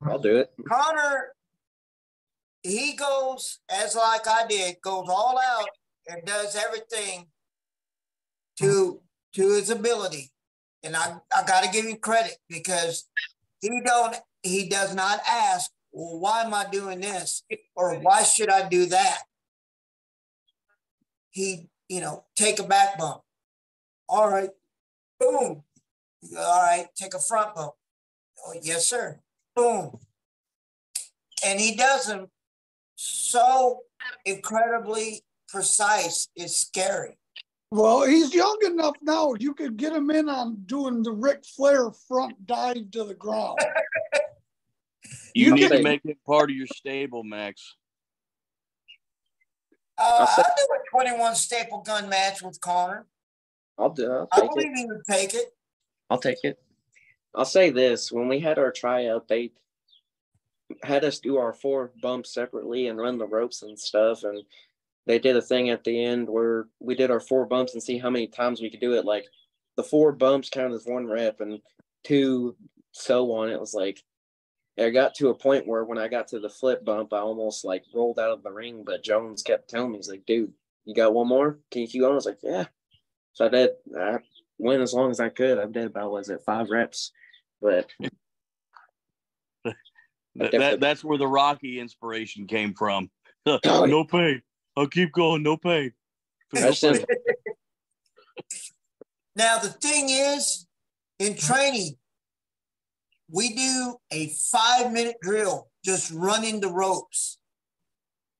[0.03, 0.51] I'll do it.
[0.67, 1.33] Connor,
[2.63, 5.67] he goes as like I did, goes all out
[6.07, 7.27] and does everything
[8.59, 9.01] to
[9.33, 10.31] to his ability.
[10.83, 13.07] And I, I gotta give him credit because
[13.61, 17.43] he don't he does not ask, well, why am I doing this?
[17.75, 19.19] Or why should I do that?
[21.31, 23.21] He, you know, take a back bump.
[24.07, 24.49] All right,
[25.19, 25.63] boom.
[26.37, 27.73] All right, take a front bump.
[28.45, 29.19] Oh, yes, sir.
[29.55, 29.97] Boom.
[31.45, 32.27] And he does them
[33.03, 33.79] so
[34.25, 37.17] incredibly precise, it's scary.
[37.71, 39.33] Well, he's young enough now.
[39.39, 43.57] You could get him in on doing the Ric Flair front dive to the ground.
[45.33, 47.75] you, you need to make it part of your stable, Max.
[49.97, 53.05] Uh, I'll do a 21 staple gun match with Connor.
[53.77, 54.77] I'll do I'll I believe it.
[54.77, 55.55] he would take it.
[56.09, 56.59] I'll take it.
[57.35, 59.51] I'll say this when we had our tryout, they
[60.83, 64.23] had us do our four bumps separately and run the ropes and stuff.
[64.23, 64.43] And
[65.05, 67.97] they did a thing at the end where we did our four bumps and see
[67.97, 69.05] how many times we could do it.
[69.05, 69.25] Like
[69.75, 71.59] the four bumps count as one rep and
[72.03, 72.55] two
[72.91, 73.49] so on.
[73.49, 74.01] It was like
[74.79, 77.63] I got to a point where when I got to the flip bump, I almost
[77.63, 78.83] like rolled out of the ring.
[78.85, 80.53] But Jones kept telling me, he's like, dude,
[80.85, 81.59] you got one more?
[81.71, 82.13] Can you keep going?
[82.13, 82.65] I was like, yeah.
[83.33, 83.71] So I did.
[83.97, 84.17] I
[84.57, 85.59] went as long as I could.
[85.59, 87.11] I did about was it five reps,
[87.61, 87.87] but
[90.35, 93.09] that, that, that's where the Rocky inspiration came from.
[93.45, 94.41] no pain.
[94.75, 95.43] I'll keep going.
[95.43, 95.93] No pain.
[96.53, 97.05] No pain.
[99.35, 100.65] now the thing is,
[101.19, 101.95] in training,
[103.31, 107.37] we do a five minute drill, just running the ropes.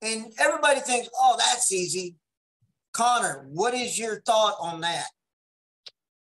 [0.01, 2.15] And everybody thinks, oh, that's easy.
[2.93, 5.05] Connor, what is your thought on that?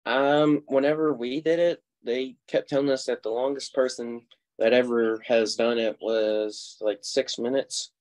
[0.06, 4.22] Um, whenever we did it, they kept telling us that the longest person
[4.60, 7.92] that ever has done it was like six minutes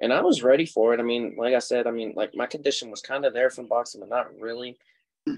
[0.00, 1.00] and I was ready for it.
[1.00, 3.68] I mean, like I said, I mean, like my condition was kind of there from
[3.68, 4.76] boxing, but not really.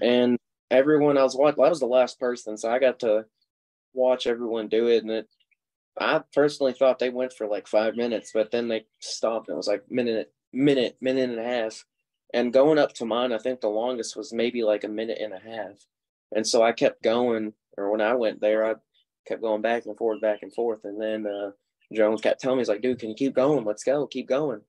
[0.01, 0.37] And
[0.71, 3.25] everyone I was watching, I was the last person, so I got to
[3.93, 5.03] watch everyone do it.
[5.03, 5.29] And it,
[5.99, 9.47] I personally thought they went for like five minutes, but then they stopped.
[9.47, 11.85] And it was like minute, minute, minute and a half.
[12.33, 15.33] And going up to mine, I think the longest was maybe like a minute and
[15.33, 15.85] a half.
[16.35, 18.75] And so I kept going, or when I went there, I
[19.27, 21.27] kept going back and forth, back and forth, and then.
[21.27, 21.51] uh
[21.93, 23.63] Jones kept telling me, he's like, dude, can you keep going?
[23.63, 24.59] Let's go, keep going.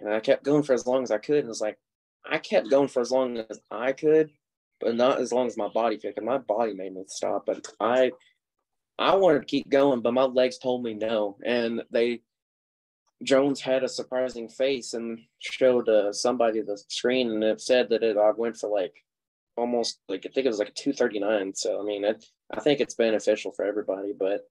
[0.00, 1.44] And I kept going for as long as I could.
[1.44, 1.78] And it's like,
[2.28, 4.30] I kept going for as long as I could,
[4.80, 6.14] but not as long as my body could.
[6.16, 7.46] And my body made me stop.
[7.46, 8.10] But I,
[8.98, 11.38] I wanted to keep going, but my legs told me no.
[11.44, 12.22] And they,
[13.22, 18.02] Jones had a surprising face and showed uh, somebody the screen, and it said that
[18.02, 18.94] it I went for like
[19.56, 21.54] almost like I think it was like a two thirty nine.
[21.54, 24.12] So I mean, it, I think it's beneficial for everybody.
[24.18, 24.48] But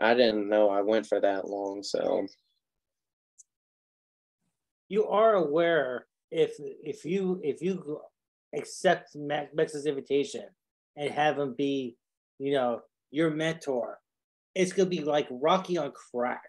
[0.00, 1.82] I didn't know I went for that long.
[1.82, 2.26] So
[4.88, 8.00] you are aware if if you if you
[8.56, 10.44] accept Max's invitation
[10.96, 11.96] and have him be,
[12.38, 13.98] you know, your mentor,
[14.54, 16.48] it's gonna be like Rocky on crack,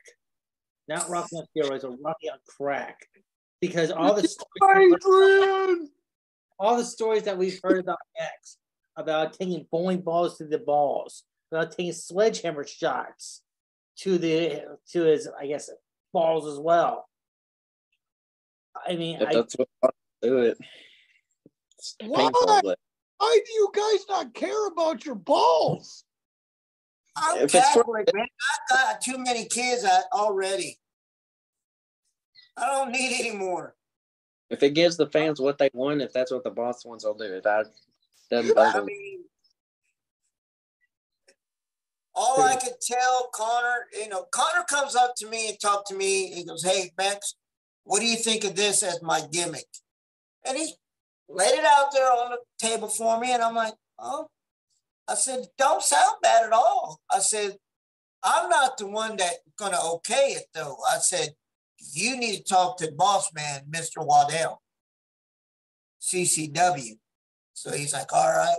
[0.87, 2.97] not Rocky on steroids, or Rocky on crack,
[3.61, 5.89] because all the stories,
[6.59, 8.57] all the stories that we've heard about Max
[8.95, 13.41] about taking bowling balls to the balls, about taking sledgehammer shots
[13.97, 15.69] to the to his I guess
[16.13, 17.07] balls as well.
[18.87, 19.89] I mean, if I, that's what I
[20.21, 20.57] do it.
[22.05, 22.29] Why?
[23.19, 26.05] Why do you guys not care about your balls?
[27.17, 28.25] I'm if Catholic, man.
[28.71, 30.77] I got too many kids uh, already.
[32.55, 33.75] I don't need any more.
[34.49, 37.13] If it gives the fans what they want, if that's what the boss wants, I'll
[37.13, 37.45] do it.
[38.29, 39.23] That doesn't I mean,
[42.13, 45.95] all I could tell Connor, you know, Connor comes up to me and talk to
[45.95, 46.33] me.
[46.33, 47.35] He goes, "Hey, Max,
[47.83, 49.67] what do you think of this as my gimmick?"
[50.45, 50.73] And he
[51.27, 54.29] laid it out there on the table for me, and I'm like, "Oh,"
[55.07, 57.57] I said, "Don't sound bad at all." I said,
[58.21, 61.35] "I'm not the one that's gonna okay it though." I said,
[61.79, 64.05] you need to talk to boss man, Mr.
[64.05, 64.61] Waddell,
[66.01, 66.97] CCW.
[67.59, 68.57] So he's like, all right.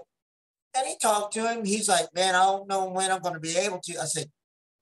[0.76, 1.64] And he talked to him.
[1.64, 3.98] He's like, man, I don't know when I'm going to be able to.
[3.98, 4.30] I said,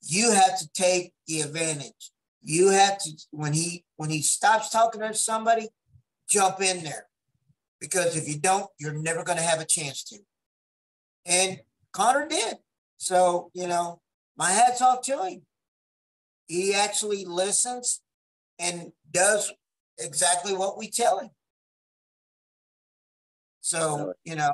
[0.02, 2.10] you have to take the advantage.
[2.42, 5.68] You have to when he when he stops talking to somebody,
[6.28, 7.06] jump in there.
[7.80, 10.18] Because if you don't, you're never going to have a chance to.
[11.24, 11.60] And
[11.92, 12.56] Connor did.
[12.96, 14.00] So, you know,
[14.36, 15.42] my hat's off to him.
[16.48, 18.00] He actually listens
[18.58, 19.52] and does
[19.96, 21.30] exactly what we tell him.
[23.60, 24.52] So, you know,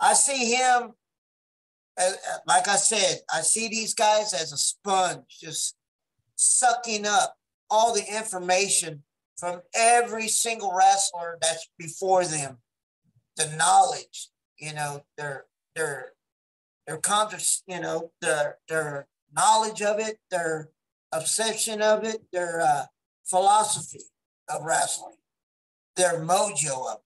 [0.00, 0.92] I see him,
[2.46, 5.76] like I said, I see these guys as a sponge, just
[6.36, 7.34] sucking up
[7.70, 9.02] all the information
[9.36, 12.58] from every single wrestler that's before them.
[13.36, 16.12] The knowledge, you know, their their
[16.86, 20.70] their conscious, you know, their their knowledge of it, their
[21.12, 22.86] obsession of it, their uh,
[23.24, 24.04] philosophy
[24.48, 25.16] of wrestling,
[25.96, 27.05] their mojo of it.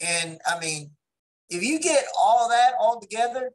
[0.00, 0.90] And I mean,
[1.48, 3.50] if you get all that all together,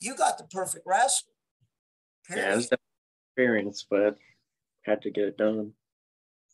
[0.00, 1.32] you got the perfect wrestler.
[2.28, 2.44] Period.
[2.44, 2.70] Yeah, it's
[3.32, 4.16] experience, but
[4.82, 5.72] had to get it done.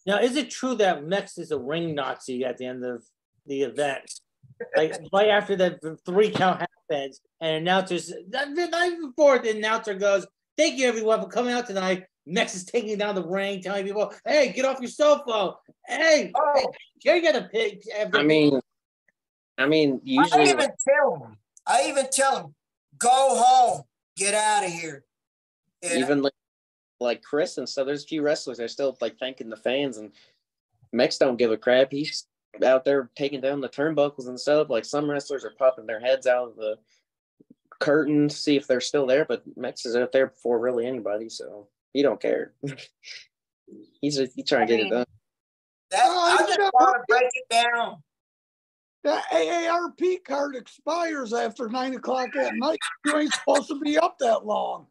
[0.07, 3.05] Now, is it true that Mex is a ring Nazi at the end of
[3.47, 4.11] the event?
[4.77, 8.49] like right after the three count happens, and announcers not
[8.87, 12.97] even before the announcer goes, "Thank you everyone for coming out tonight." Mex is taking
[12.99, 15.55] down the ring, telling people, "Hey, get off your cell phone."
[15.87, 16.53] Hey, oh.
[16.55, 16.67] hey
[17.05, 17.83] you got a pick.
[18.15, 18.61] I mean,
[19.59, 21.37] I mean, usually I even tell them.
[21.67, 22.55] I even tell them,
[22.99, 23.83] "Go home,
[24.17, 25.05] get out of here."
[25.83, 26.33] And even like,
[27.01, 27.87] like Chris and stuff.
[27.87, 30.13] There's a few wrestlers that are still like thanking the fans, and
[30.93, 31.91] Mex don't give a crap.
[31.91, 32.27] He's
[32.65, 34.71] out there taking down the turnbuckles and stuff.
[34.71, 36.79] Like some wrestlers are popping their heads out of the
[37.83, 41.29] curtain to see if they're still there, but Mex is out there before really anybody,
[41.29, 42.53] so he don't care.
[44.01, 45.07] he's just, he's trying to get it done.
[45.93, 47.97] That, I just want to break it down.
[49.05, 52.79] That AARP card expires after nine o'clock at night.
[53.05, 54.87] You ain't supposed to be up that long.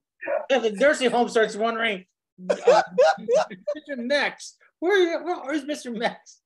[0.50, 2.06] Yeah, the nursing home starts wondering,
[2.50, 2.84] uh,
[3.20, 3.98] Mr.
[3.98, 5.98] Mex, where, you, where's Mr.
[5.98, 6.42] Mex?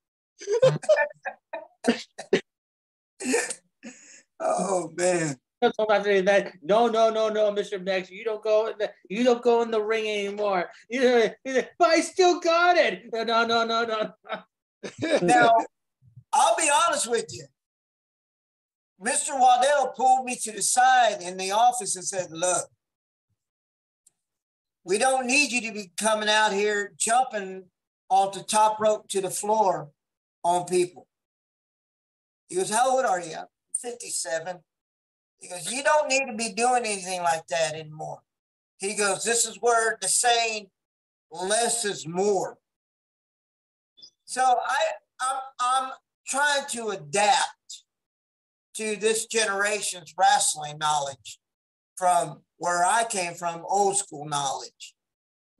[4.40, 5.38] oh man.
[5.62, 7.84] That no, no, no, no, Mr.
[7.84, 8.68] Max, you don't go.
[8.68, 10.70] In the, you don't go in the ring anymore.
[10.90, 11.30] You know,
[11.80, 13.04] but I still got it.
[13.12, 15.20] No, no, no, no, no.
[15.22, 15.52] now,
[16.34, 17.46] I'll be honest with you.
[19.04, 19.40] Mr.
[19.40, 22.68] Waddell pulled me to the side in the office and said, "Look,
[24.84, 27.64] we don't need you to be coming out here jumping
[28.10, 29.90] off the top rope to the floor
[30.44, 31.08] on people.
[32.48, 33.38] He goes, How old are you?
[33.82, 34.60] 57.
[35.46, 38.22] He goes, You don't need to be doing anything like that anymore.
[38.78, 40.68] He goes, This is where the saying,
[41.32, 42.58] less is more.
[44.26, 44.80] So I,
[45.22, 45.92] I'm, I'm
[46.28, 47.84] trying to adapt
[48.76, 51.40] to this generation's wrestling knowledge
[51.96, 54.96] from where I came from, old school knowledge.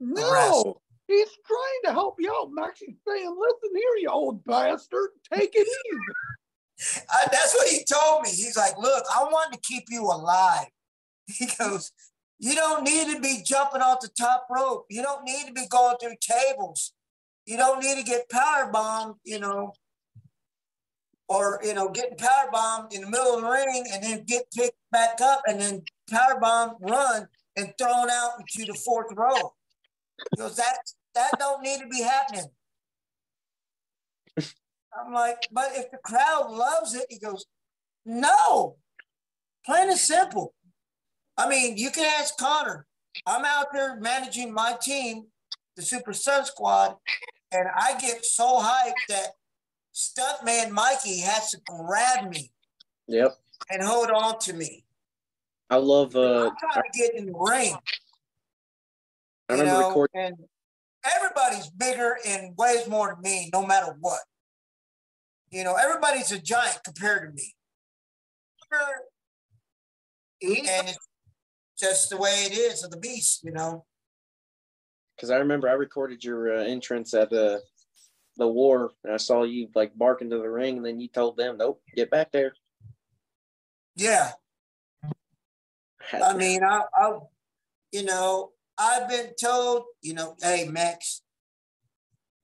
[0.00, 2.50] No, He's trying to help you out.
[2.52, 5.10] Maxie's saying, listen here, you old bastard.
[5.32, 5.98] Take it easy.
[7.30, 8.30] That's what he told me.
[8.30, 10.66] He's like, look, I want to keep you alive.
[11.28, 11.90] He goes,
[12.38, 14.86] you don't need to be jumping off the top rope.
[14.90, 16.92] You don't need to be going through tables.
[17.46, 19.72] You don't need to get power bombed, you know,
[21.28, 24.44] or you know, getting power bombed in the middle of the ring and then get
[24.54, 29.54] picked back up and then power bomb run and thrown out into the fourth row.
[30.30, 30.78] He goes, that
[31.14, 32.46] that don't need to be happening.
[34.98, 37.46] I'm like, but if the crowd loves it, he goes,
[38.04, 38.76] no,
[39.64, 40.54] plain and simple.
[41.36, 42.86] I mean, you can ask Connor.
[43.26, 45.26] I'm out there managing my team,
[45.76, 46.96] the Super Sun Squad,
[47.52, 49.32] and I get so hyped that
[49.94, 52.52] stuntman Mikey has to grab me.
[53.08, 53.36] Yep.
[53.70, 54.84] And hold on to me.
[55.70, 56.14] I love.
[56.14, 57.74] Uh, I'm trying to get in the ring.
[59.48, 60.20] I remember know, recording.
[60.20, 60.36] And
[61.04, 64.20] everybody's bigger and weighs more than me, no matter what.
[65.56, 67.54] You know, everybody's a giant compared to me.
[70.68, 71.08] And it's
[71.80, 73.86] just the way it is of the beast, you know.
[75.16, 77.62] Because I remember I recorded your uh, entrance at the
[78.36, 81.38] the war, and I saw you like bark into the ring, and then you told
[81.38, 82.52] them, "Nope, get back there."
[83.94, 84.32] Yeah.
[86.12, 87.18] I mean, I, I,
[87.92, 91.22] you know, I've been told, you know, hey, Max,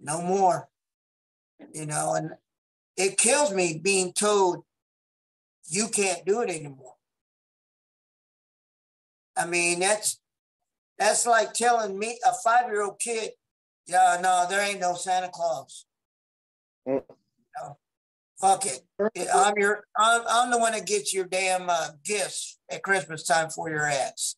[0.01, 0.71] no more.
[1.75, 2.31] You know, and
[2.97, 4.65] it kills me being told
[5.69, 6.95] you can't do it anymore.
[9.37, 10.21] I mean, that's
[10.99, 13.31] that's like telling me a five-year-old kid,
[13.87, 15.87] Yeah, no, there ain't no Santa Claus.
[16.87, 17.03] Mm.
[17.61, 17.79] No.
[18.41, 18.81] Fuck it.
[19.35, 19.85] I'm your.
[19.97, 23.87] I'm, I'm the one that gets your damn uh, gifts at Christmas time for your
[23.87, 24.37] ass.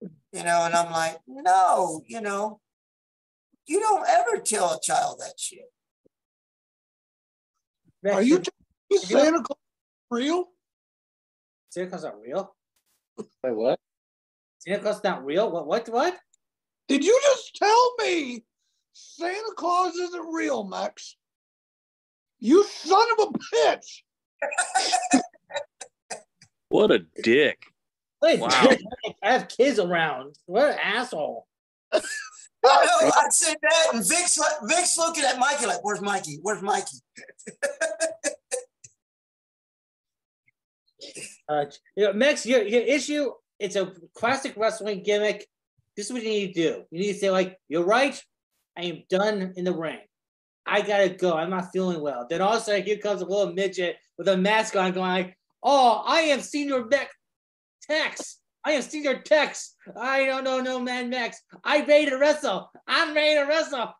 [0.00, 2.60] You know, and I'm like, no, you know,
[3.66, 5.72] you don't ever tell a child that shit.
[8.12, 8.42] Are you
[8.90, 9.58] is Santa Claus
[10.10, 10.48] real?
[11.70, 12.54] Santa Claus not real?
[13.16, 13.78] Wait, what?
[14.58, 15.50] Santa Claus not real?
[15.50, 15.66] What?
[15.66, 15.88] What?
[15.88, 16.16] What?
[16.88, 18.44] Did you just tell me
[18.92, 21.16] Santa Claus isn't real, Max?
[22.40, 25.20] You son of a bitch!
[26.74, 27.66] What a dick.
[28.20, 28.48] Wait, Wow.
[29.22, 30.34] I have kids around.
[30.46, 31.46] What an asshole.
[32.70, 33.10] I know.
[33.14, 36.38] I said that, and Vic's Vic's looking at Mikey like, "Where's Mikey?
[36.42, 36.98] Where's Mikey?"
[41.46, 45.46] Uh, you know, Max, your, your issue, it's a classic wrestling gimmick.
[45.96, 46.84] This is what you need to do.
[46.90, 48.18] You need to say, like, you're right.
[48.76, 49.98] I am done in the ring.
[50.66, 51.34] I gotta go.
[51.34, 52.26] I'm not feeling well.
[52.28, 55.10] Then all of a sudden, here comes a little midget with a mask on, going
[55.10, 57.14] like, "Oh, I am Senior Max
[57.82, 58.38] Tex.
[58.64, 59.74] I am Senior Tex.
[59.96, 61.42] I don't know, no man, Max.
[61.62, 62.70] I'm ready to wrestle.
[62.86, 63.92] I'm ready to wrestle."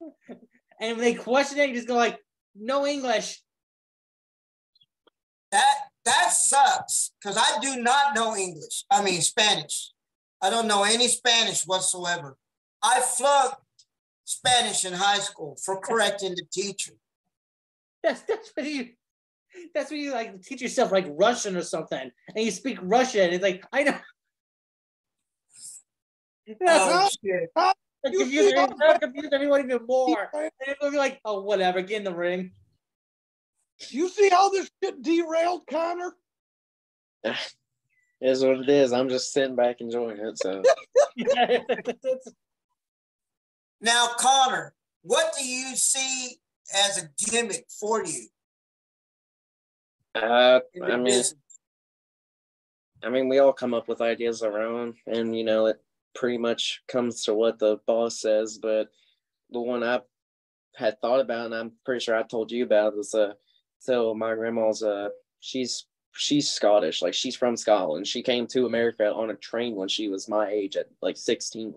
[0.78, 2.18] And when they question it, you just go like,
[2.54, 3.42] "No English."
[5.50, 8.84] That that sucks because I do not know English.
[8.90, 9.92] I mean Spanish.
[10.42, 12.36] I don't know any Spanish whatsoever.
[12.82, 13.56] I flunked
[14.24, 16.92] Spanish in high school for correcting the teacher.
[18.02, 18.90] That's that's what you
[19.74, 23.32] that's when you like teach yourself like Russian or something, and you speak Russian.
[23.32, 23.98] It's like I know.
[26.66, 27.50] Oh shit!
[27.54, 30.30] That you confused, see how- that confused everyone even more.
[30.34, 32.52] And it'll be like, oh, whatever, get in the ring.
[33.90, 36.14] You see how this shit derailed, Connor?
[38.20, 38.92] Is what it is.
[38.92, 40.38] I'm just sitting back enjoying it.
[40.38, 40.62] So
[43.80, 46.36] Now, Connor, what do you see
[46.74, 48.26] as a gimmick for you?
[50.16, 51.22] Uh, I mean.
[53.02, 55.80] I mean, we all come up with ideas of our own, and you know, it
[56.14, 58.58] pretty much comes to what the boss says.
[58.60, 58.88] But
[59.50, 60.00] the one I
[60.74, 63.34] had thought about, and I'm pretty sure I told you about, was uh,
[63.78, 68.06] so my grandma's uh, she's she's Scottish, like she's from Scotland.
[68.06, 71.74] She came to America on a train when she was my age at like 16.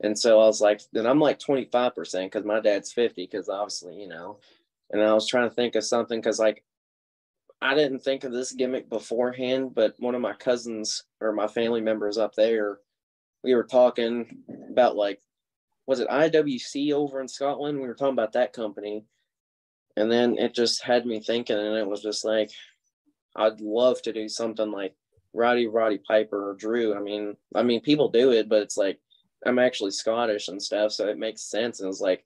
[0.00, 4.00] And so I was like, then I'm like 25% because my dad's 50, because obviously,
[4.00, 4.38] you know.
[4.90, 6.62] And I was trying to think of something because like
[7.60, 11.80] I didn't think of this gimmick beforehand, but one of my cousins or my family
[11.80, 12.78] members up there,
[13.42, 15.20] we were talking about like,
[15.86, 17.80] was it IWC over in Scotland?
[17.80, 19.06] We were talking about that company.
[19.96, 22.50] And then it just had me thinking, and it was just like,
[23.34, 24.94] I'd love to do something like
[25.32, 26.94] Roddy Roddy Piper or Drew.
[26.94, 29.00] I mean, I mean, people do it, but it's like
[29.44, 31.80] I'm actually Scottish and stuff, so it makes sense.
[31.80, 32.24] And it's like,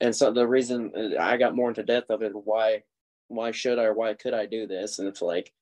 [0.00, 2.84] and so the reason I got more into depth of it, why
[3.28, 4.98] why should I or why could I do this?
[4.98, 5.52] And it's like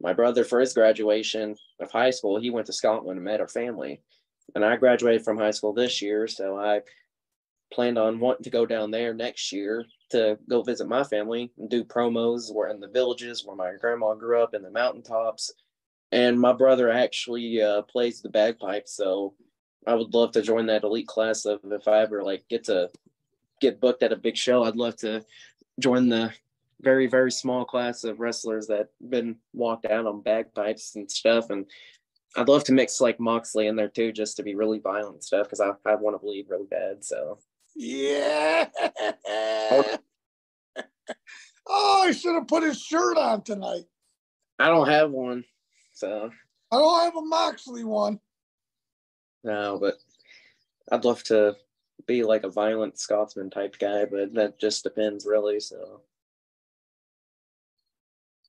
[0.00, 3.48] my brother for his graduation of high school, he went to Scotland and met our
[3.48, 4.00] family.
[4.54, 6.82] And I graduated from high school this year, so I
[7.72, 11.68] planned on wanting to go down there next year to go visit my family and
[11.68, 15.52] do promos where in the villages where my grandma grew up in the mountaintops.
[16.12, 19.34] And my brother actually uh, plays the bagpipes, so
[19.86, 22.90] I would love to join that elite class of if I ever like get to
[23.60, 25.24] get booked at a big show, I'd love to
[25.80, 26.32] join the
[26.82, 31.64] very very small class of wrestlers that been walked out on bagpipes and stuff and
[32.36, 35.24] i'd love to mix like moxley in there too just to be really violent and
[35.24, 37.38] stuff because I, I want to bleed really bad so
[37.74, 38.68] Yeah.
[41.68, 43.84] oh, I should have put his shirt on tonight.
[44.58, 45.44] i don't have one
[45.92, 46.30] so
[46.70, 48.20] I don't have a Moxley one.
[49.44, 49.94] no but
[50.92, 51.56] i'd love to
[52.06, 56.02] be like a violent scotsman type guy but that just depends really so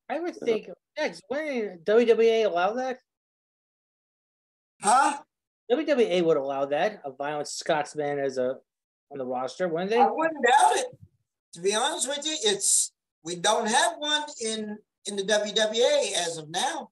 [0.10, 3.00] I would think next when WWE allow that,
[4.82, 5.18] Huh?
[5.72, 8.58] WWE would allow that a violent Scotsman as a
[9.12, 10.00] on the roster, wouldn't they?
[10.00, 10.88] I wouldn't doubt it.
[11.54, 12.92] To be honest with you, it's
[13.24, 16.92] we don't have one in in the WWA as of now.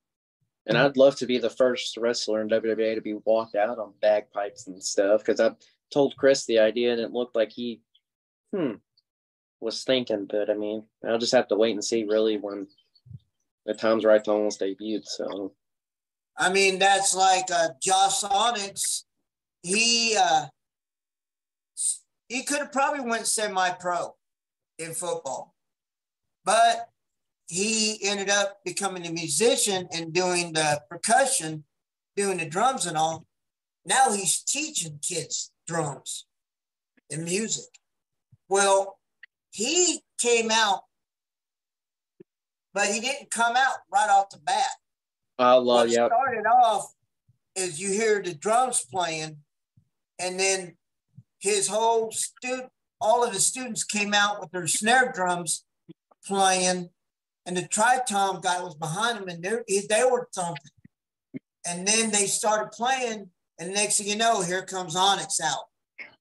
[0.67, 3.93] And I'd love to be the first wrestler in WWE to be walked out on
[4.01, 5.51] bagpipes and stuff because I
[5.93, 7.81] told Chris the idea and it looked like he,
[8.51, 8.71] hmm,
[9.59, 10.25] was thinking.
[10.25, 12.67] But I mean, I'll just have to wait and see really when
[13.65, 15.01] the time's right to almost debut.
[15.03, 15.53] So
[16.37, 19.05] I mean, that's like uh, Josh Onyx.
[19.63, 20.47] He uh,
[22.27, 24.15] he could have probably went semi-pro
[24.79, 25.55] in football,
[26.43, 26.89] but
[27.47, 31.63] he ended up becoming a musician and doing the percussion,
[32.15, 33.25] doing the drums and all.
[33.85, 36.25] Now he's teaching kids drums.
[37.11, 37.79] and music.
[38.49, 38.97] Well,
[39.51, 40.81] he came out,
[42.75, 44.65] but he didn't come out right off the bat.
[45.39, 46.07] I love What yeah.
[46.07, 46.93] started off
[47.55, 49.37] is you hear the drums playing,
[50.19, 50.75] and then
[51.39, 52.69] his whole student,
[52.99, 55.63] all of the students came out with their snare drums
[56.27, 56.89] playing,
[57.45, 60.61] and the tritom guy was behind them, and they they were thumping.
[61.67, 65.63] And then they started playing, and next thing you know, here comes Onyx out,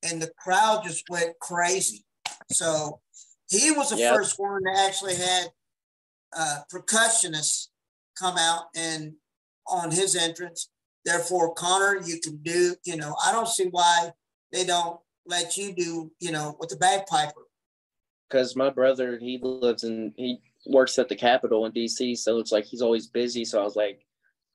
[0.04, 2.04] and the crowd just went crazy.
[2.52, 3.00] So
[3.50, 4.14] he was the Yep.
[4.14, 5.48] first one that actually had
[6.36, 7.68] uh, percussionists
[8.18, 9.14] come out and
[9.68, 10.68] on his entrance.
[11.04, 14.12] Therefore, Connor, you can do, you know, I don't see why
[14.52, 17.42] they don't let you do, you know, with the bagpiper.
[18.28, 22.52] because my brother he lives in he works at the Capitol in DC, so it's
[22.52, 23.44] like he's always busy.
[23.44, 24.00] So I was like,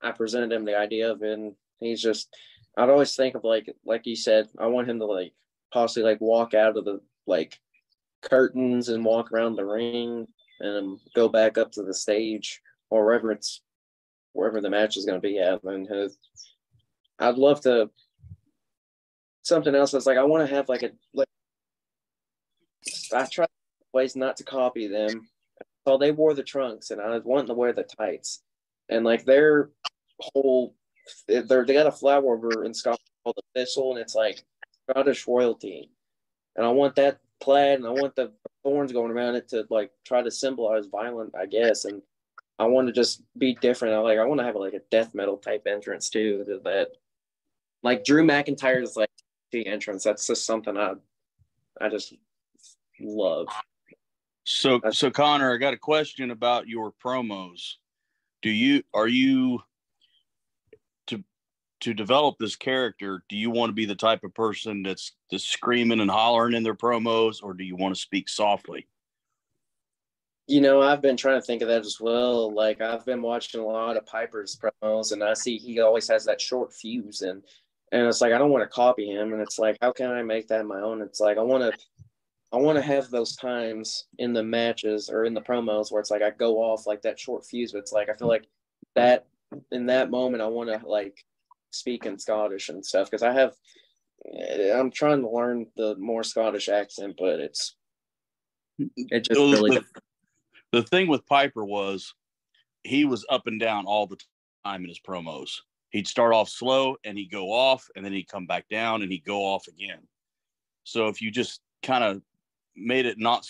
[0.02, 2.28] I presented him the idea of it, and he's just.
[2.76, 5.32] I'd always think of like like you said, I want him to like
[5.72, 7.58] possibly like walk out of the like
[8.22, 10.26] curtains and walk around the ring
[10.60, 13.62] and go back up to the stage or wherever it's
[14.32, 15.62] wherever the match is going to be at.
[15.64, 15.88] And
[17.18, 17.90] I'd love to
[19.42, 21.28] something else that's like I want to have like a like
[23.12, 23.46] I try
[23.92, 25.28] ways not to copy them.
[25.86, 28.42] So they wore the trunks, and I was wanting to wear the tights,
[28.88, 29.70] and like their
[30.20, 30.74] whole,
[31.26, 34.44] they're they got a flower over in Scotland called the thistle, and it's like
[34.88, 35.90] Scottish royalty,
[36.54, 38.32] and I want that plaid, and I want the
[38.62, 42.02] thorns going around it to like try to symbolize violent, I guess, and
[42.58, 43.94] I want to just be different.
[43.94, 46.44] I like I want to have like a death metal type entrance too.
[46.46, 46.88] That, that
[47.82, 49.10] like Drew McIntyre's like
[49.50, 50.04] the entrance.
[50.04, 50.94] That's just something I
[51.80, 52.14] I just
[53.00, 53.48] love.
[54.44, 57.74] So, so Connor, I got a question about your promos.
[58.42, 59.62] Do you are you
[61.80, 63.24] to develop this character?
[63.28, 66.62] Do you want to be the type of person that's that's screaming and hollering in
[66.62, 68.86] their promos, or do you want to speak softly?
[70.46, 72.52] You know, I've been trying to think of that as well.
[72.52, 76.24] Like I've been watching a lot of Piper's promos, and I see he always has
[76.24, 77.42] that short fuse, and
[77.92, 80.22] and it's like I don't want to copy him, and it's like how can I
[80.22, 81.02] make that my own?
[81.02, 81.78] It's like I want to,
[82.52, 86.10] I want to have those times in the matches or in the promos where it's
[86.10, 88.46] like I go off like that short fuse, but it's like I feel like
[88.96, 89.26] that
[89.72, 91.24] in that moment I want to like
[91.70, 93.54] speak in Scottish and stuff because I have,
[94.32, 97.76] eh, I'm trying to learn the more Scottish accent, but it's
[98.78, 99.84] it just Well, really the,
[100.72, 102.14] the thing with Piper was
[102.82, 104.18] he was up and down all the
[104.64, 105.50] time in his promos.
[105.90, 109.10] He'd start off slow and he'd go off, and then he'd come back down and
[109.10, 110.00] he'd go off again.
[110.84, 112.22] So if you just kind of
[112.76, 113.44] made it not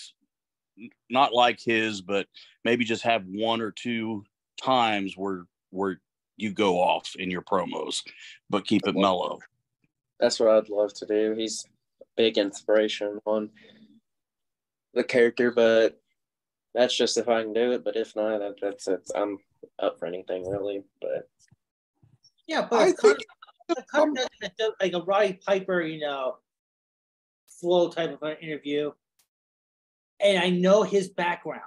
[1.10, 2.26] not like his, but
[2.64, 4.24] maybe just have one or two
[4.62, 6.00] times where where
[6.40, 8.02] you go off in your promos,
[8.48, 9.38] but keep it mellow.
[10.18, 11.34] That's what I'd love to do.
[11.36, 11.64] He's
[12.00, 13.50] a big inspiration on
[14.94, 16.00] the character, but
[16.74, 17.84] that's just if I can do it.
[17.84, 19.00] But if not, that, that's it.
[19.14, 19.38] I'm
[19.78, 20.82] up for anything really.
[21.00, 21.28] But
[22.46, 23.18] Yeah, I but think
[23.68, 26.36] Connor, Connor um, does like a- like a Roddy Piper, you know,
[27.60, 28.92] flow type of an interview,
[30.20, 31.62] and I know his background.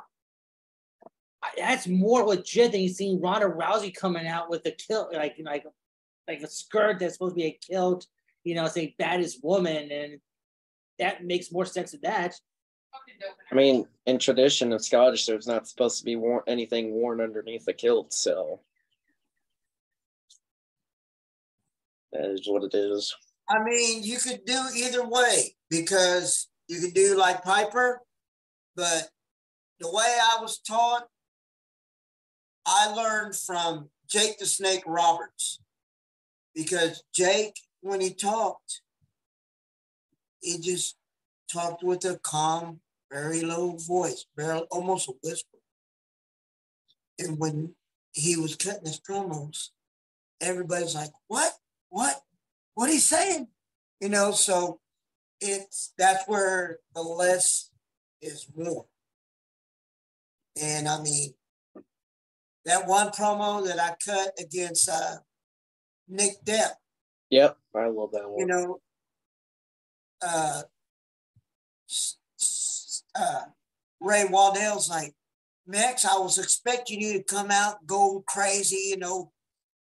[1.57, 5.35] I- That's more legit than you seeing Ronda Rousey coming out with a kill, like
[5.43, 5.65] like
[6.27, 8.07] like a skirt that's supposed to be a kilt,
[8.43, 10.19] you know, saying baddest woman, and
[10.99, 12.35] that makes more sense than that.
[13.51, 17.65] I mean, in tradition of Scottish, there's not supposed to be worn, anything worn underneath
[17.65, 18.61] the kilt, so
[22.11, 23.13] that is what it is.
[23.49, 28.01] I mean, you could do either way because you could do like Piper,
[28.75, 29.09] but
[29.79, 31.07] the way I was taught,
[32.65, 35.59] I learned from Jake the Snake Roberts
[36.55, 38.81] because Jake, when he talked,
[40.41, 40.95] he just
[41.51, 42.79] talked with a calm,
[43.11, 45.57] very low voice, very almost a whisper.
[47.19, 47.75] And when
[48.11, 49.69] he was cutting his promos,
[50.41, 51.53] everybody's like, "What?
[51.89, 52.21] What?
[52.73, 53.47] What he's saying?"
[53.99, 54.31] You know.
[54.31, 54.79] So
[55.39, 57.69] it's that's where the less
[58.21, 58.85] is more.
[60.61, 61.33] And I mean,
[62.65, 65.15] that one promo that I cut against uh,
[66.07, 66.71] Nick Depp,
[67.29, 68.39] Yep, I love that one.
[68.39, 68.79] you know,
[70.21, 70.61] uh,
[73.15, 73.41] uh,
[73.99, 75.13] Ray Waddell's like,
[75.65, 79.31] Max, I was expecting you to come out, go crazy, you know,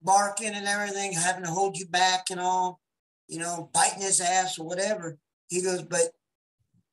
[0.03, 2.79] barking and everything, having to hold you back and all,
[3.27, 5.17] you know, biting his ass or whatever.
[5.49, 6.09] He goes, but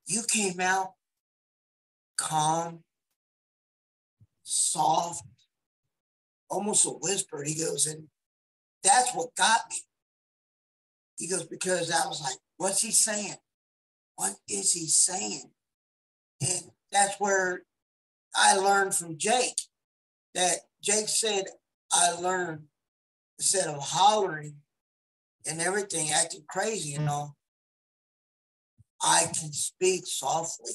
[0.07, 0.93] you came out
[2.17, 2.85] calm,
[4.45, 5.25] soft,
[6.51, 7.43] almost a whisper.
[7.43, 8.05] He goes, and
[8.83, 9.77] that's what got me.
[11.19, 13.35] He goes, because I was like, what's he saying?
[14.19, 15.51] what is he saying?
[16.41, 17.63] And that's where
[18.35, 19.61] I learned from Jake
[20.35, 21.45] that Jake said,
[21.93, 22.65] I learned
[23.39, 24.57] instead of hollering
[25.49, 27.37] and everything, acting crazy, you know,
[29.01, 30.73] I can speak softly.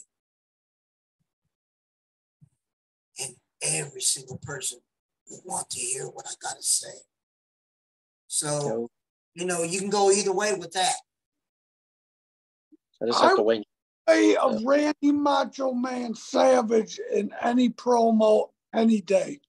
[3.19, 4.79] And every single person
[5.45, 6.93] want to hear what I got to say.
[8.27, 8.89] So,
[9.33, 10.95] you know, you can go either way with that.
[13.01, 13.67] I just have I- to wait.
[14.05, 19.39] Way of Randy Macho Man Savage in any promo any day.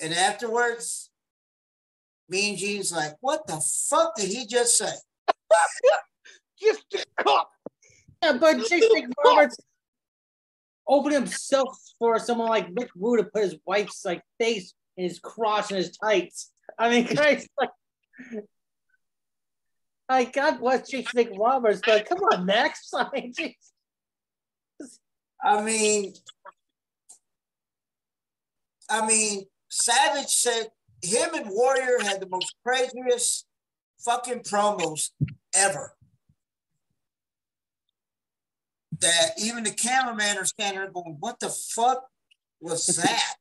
[0.00, 1.10] And afterwards,
[2.30, 3.60] me and Gene's like, what the
[3.90, 4.92] fuck did he just say?
[6.58, 7.50] Just a cup.
[8.22, 9.56] Yeah, but Jason Roberts
[10.90, 15.20] opened himself for someone like Mick Woo to put his wife's like face in his
[15.20, 16.52] crotch and his tights.
[16.78, 17.70] I mean, guys, like,
[20.08, 22.90] like God bless Jason Roberts, but come on, Max.
[22.94, 23.54] I mean, geez.
[25.42, 26.12] I mean,
[28.90, 30.66] I mean, Savage said
[31.02, 33.46] him and Warrior had the most craziest
[34.04, 35.10] fucking promos
[35.54, 35.94] ever.
[39.00, 42.04] That even the cameraman are standing there going, "What the fuck
[42.60, 43.36] was that?"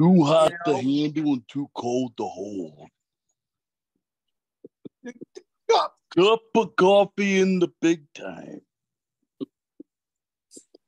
[0.00, 0.78] Too hot You know?
[0.78, 2.88] to handle and too cold to hold.
[5.70, 5.96] Cup.
[6.16, 8.60] Cup of coffee in the big time.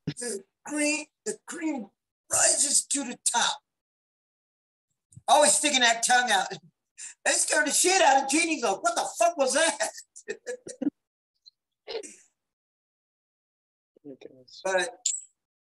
[0.07, 1.87] the cream, the cream
[2.31, 3.59] rises to the top.
[5.27, 6.49] Always sticking that tongue out.
[7.25, 8.61] That scared the shit out of Jeannie.
[8.61, 9.91] Go, what the fuck was that?
[14.65, 14.89] But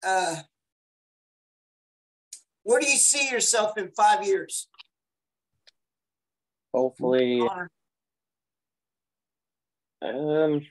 [0.06, 0.36] uh,
[2.64, 4.68] where do you see yourself in five years?
[6.74, 7.42] Hopefully,
[10.02, 10.62] um,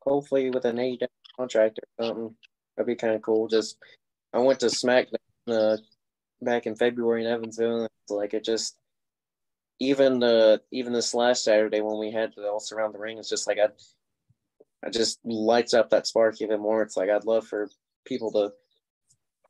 [0.00, 2.36] hopefully with an AEW contract or something.
[2.76, 3.48] That'd be kind of cool.
[3.48, 3.76] Just
[4.32, 5.16] I went to SmackDown
[5.48, 5.76] uh,
[6.40, 7.88] back in February in Evansville.
[8.08, 8.76] Like it just
[9.78, 13.28] even uh even this last Saturday when we had the all surround the ring, it's
[13.28, 13.68] just like I
[14.84, 16.82] I just lights up that spark even more.
[16.82, 17.68] It's like I'd love for
[18.04, 18.52] people to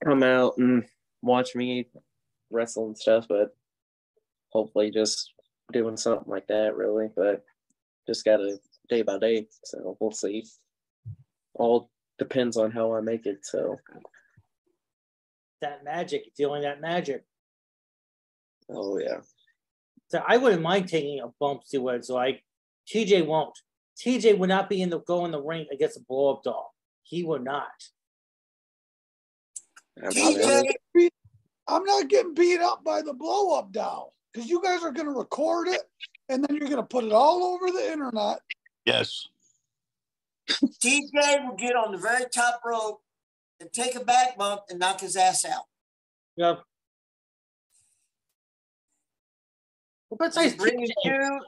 [0.05, 0.85] come out and
[1.23, 1.89] watch me
[2.51, 3.57] wrestle and stuff, but
[4.51, 5.33] hopefully just
[5.73, 7.09] doing something like that really.
[7.17, 7.45] But
[8.07, 8.59] just gotta
[8.89, 9.47] day by day.
[9.65, 10.45] So we'll see.
[11.55, 13.39] All depends on how I make it.
[13.43, 13.77] So
[15.61, 17.25] that magic, feeling that magic.
[18.69, 19.21] oh yeah.
[20.09, 22.45] So I wouldn't mind taking a bump to where it's like
[22.93, 23.59] TJ won't.
[23.99, 26.75] TJ would not be in the go in the ring against a blow up doll.
[27.03, 27.71] He would not.
[30.03, 31.11] I'm TJ,
[31.69, 35.07] I'm not getting beat up by the blow up doll because you guys are going
[35.07, 35.83] to record it
[36.29, 38.39] and then you're going to put it all over the internet.
[38.85, 39.29] Yes.
[40.51, 43.03] TJ will get on the very top rope
[43.61, 45.65] and take a back bump and knock his ass out.
[46.37, 46.63] Yep.
[50.11, 51.41] But besides Bring it TJ, to,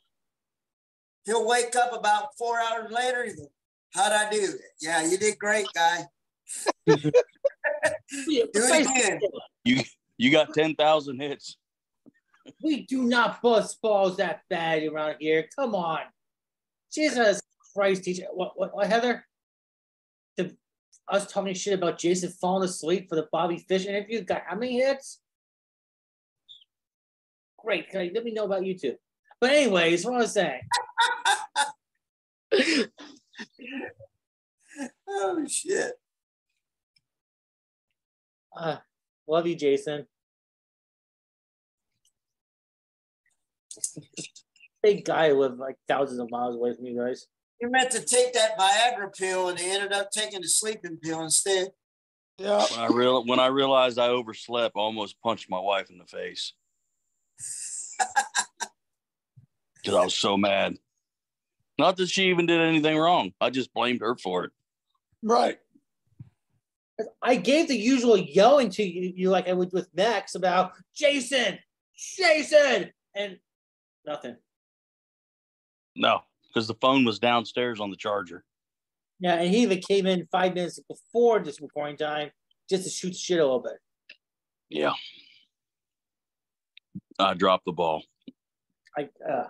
[1.24, 3.22] he'll wake up about four hours later.
[3.22, 3.46] And go,
[3.94, 4.54] How'd I do?
[4.80, 6.04] Yeah, you did great, guy.
[8.52, 9.20] besides again.
[9.64, 9.82] You
[10.18, 11.56] you got ten thousand hits.
[12.62, 15.48] we do not bust balls that bad around here.
[15.56, 16.00] Come on.
[16.92, 17.40] Jesus
[17.74, 18.24] Christ, TJ.
[18.32, 19.24] What, what, what Heather?
[20.36, 20.54] The,
[21.08, 24.78] us talking shit about Jason falling asleep for the Bobby Fish interview got how many
[24.78, 25.20] hits?
[27.58, 27.90] Great.
[27.90, 28.96] Can I, let me know about you too.
[29.40, 30.60] But anyways, what I was saying.
[35.26, 35.92] Oh shit.
[38.54, 38.76] Uh,
[39.26, 40.06] love you, Jason.
[44.82, 47.26] Big guy who lived like thousands of miles away from you guys.
[47.60, 51.22] You meant to take that Viagra pill and they ended up taking the sleeping pill
[51.22, 51.68] instead.
[52.36, 52.66] Yeah.
[52.70, 56.04] When I real when I realized I overslept, I almost punched my wife in the
[56.04, 56.52] face
[59.76, 60.76] because I was so mad.
[61.78, 63.32] Not that she even did anything wrong.
[63.40, 64.52] I just blamed her for it.
[65.24, 65.58] Right.
[67.22, 71.58] I gave the usual yelling to you, you like I would with Max about Jason,
[71.96, 73.38] Jason, and
[74.06, 74.36] nothing.
[75.96, 78.44] No, because the phone was downstairs on the charger.
[79.18, 82.30] Yeah, and he even came in five minutes before this recording time
[82.68, 83.78] just to shoot shit a little bit.
[84.68, 84.92] Yeah.
[87.18, 88.02] I dropped the ball.
[88.96, 89.44] I uh,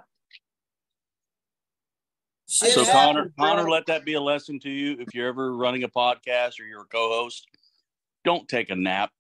[2.55, 3.47] Shit so happens, Connor, bro.
[3.49, 4.97] Connor, let that be a lesson to you.
[5.01, 7.49] If you're ever running a podcast or you're a co-host,
[8.25, 9.11] don't take a nap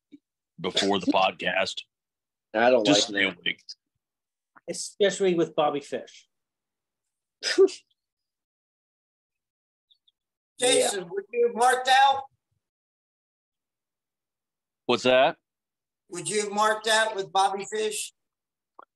[0.60, 1.80] before the podcast.
[2.54, 3.36] I don't Just like stay that.
[3.40, 3.60] awake.
[4.70, 6.28] especially with Bobby Fish.
[10.60, 11.06] Jason, yeah.
[11.10, 12.22] would you have marked out?
[14.86, 15.36] What's that?
[16.10, 18.12] Would you have marked out with Bobby Fish?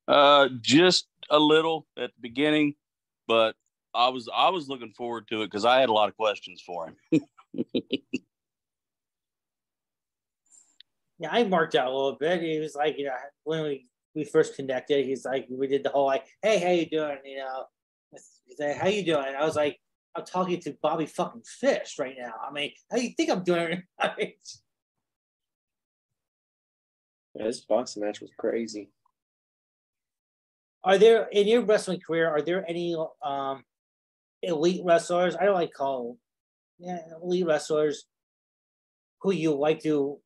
[0.07, 2.75] Uh, just a little at the beginning,
[3.27, 3.57] but
[3.99, 6.63] I was I was looking forward to it because I had a lot of questions
[6.65, 7.21] for him.
[11.19, 12.41] yeah, I marked out a little bit.
[12.41, 15.91] He was like, you know, when we, we first connected, he's like, we did the
[15.91, 17.19] whole like, hey, how you doing?
[17.25, 17.65] You know,
[18.13, 19.35] he's like, how you doing?
[19.37, 19.81] I was like,
[20.15, 22.35] I'm talking to Bobby fucking Fish right now.
[22.49, 23.83] I mean, how do you think I'm doing?
[27.35, 28.91] Yeah, this boxing match was crazy.
[30.83, 32.29] Are there in your wrestling career?
[32.29, 33.63] Are there any um,
[34.43, 35.37] elite wrestlers?
[35.37, 36.19] I don't like call
[36.79, 38.05] yeah, elite wrestlers
[39.21, 40.19] who you like to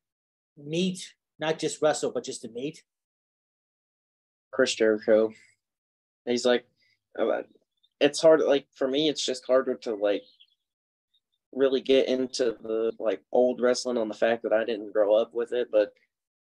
[0.56, 2.82] meet, not just wrestle, but just to meet.
[4.50, 5.32] Chris Jericho.
[6.26, 6.66] He's like,
[7.18, 7.42] uh,
[8.00, 8.40] it's hard.
[8.40, 10.22] Like for me, it's just harder to like
[11.52, 15.32] really get into the like old wrestling on the fact that I didn't grow up
[15.32, 15.94] with it, but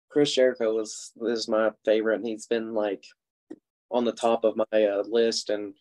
[0.09, 3.05] Chris Jericho was is my favorite, and he's been like
[3.91, 5.51] on the top of my uh, list.
[5.51, 5.75] And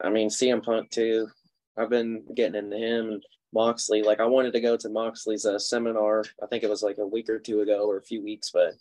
[0.00, 1.28] I mean, CM Punk too.
[1.76, 4.02] I've been getting into him and Moxley.
[4.02, 6.24] Like I wanted to go to Moxley's uh, seminar.
[6.42, 8.74] I think it was like a week or two ago or a few weeks, but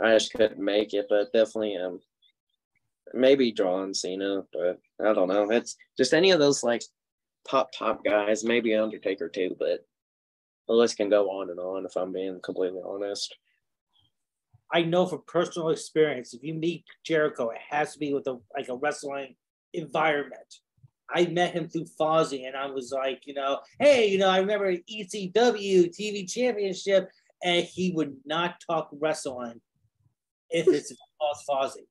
[0.00, 1.06] I just couldn't make it.
[1.08, 2.00] But definitely, um,
[3.12, 5.50] maybe John Cena, but I don't know.
[5.50, 6.82] It's just any of those like
[7.48, 8.44] top top guys.
[8.44, 9.86] Maybe Undertaker too, but
[10.66, 11.84] the list can go on and on.
[11.84, 13.34] If I'm being completely honest.
[14.72, 18.38] I know from personal experience, if you meet Jericho, it has to be with a
[18.56, 19.34] like a wrestling
[19.72, 20.54] environment.
[21.12, 24.38] I met him through Fozzy, and I was like, you know, hey, you know, I
[24.38, 27.10] remember ECW TV Championship,
[27.42, 29.60] and he would not talk wrestling
[30.50, 30.92] if it's
[31.48, 31.86] Fozzy,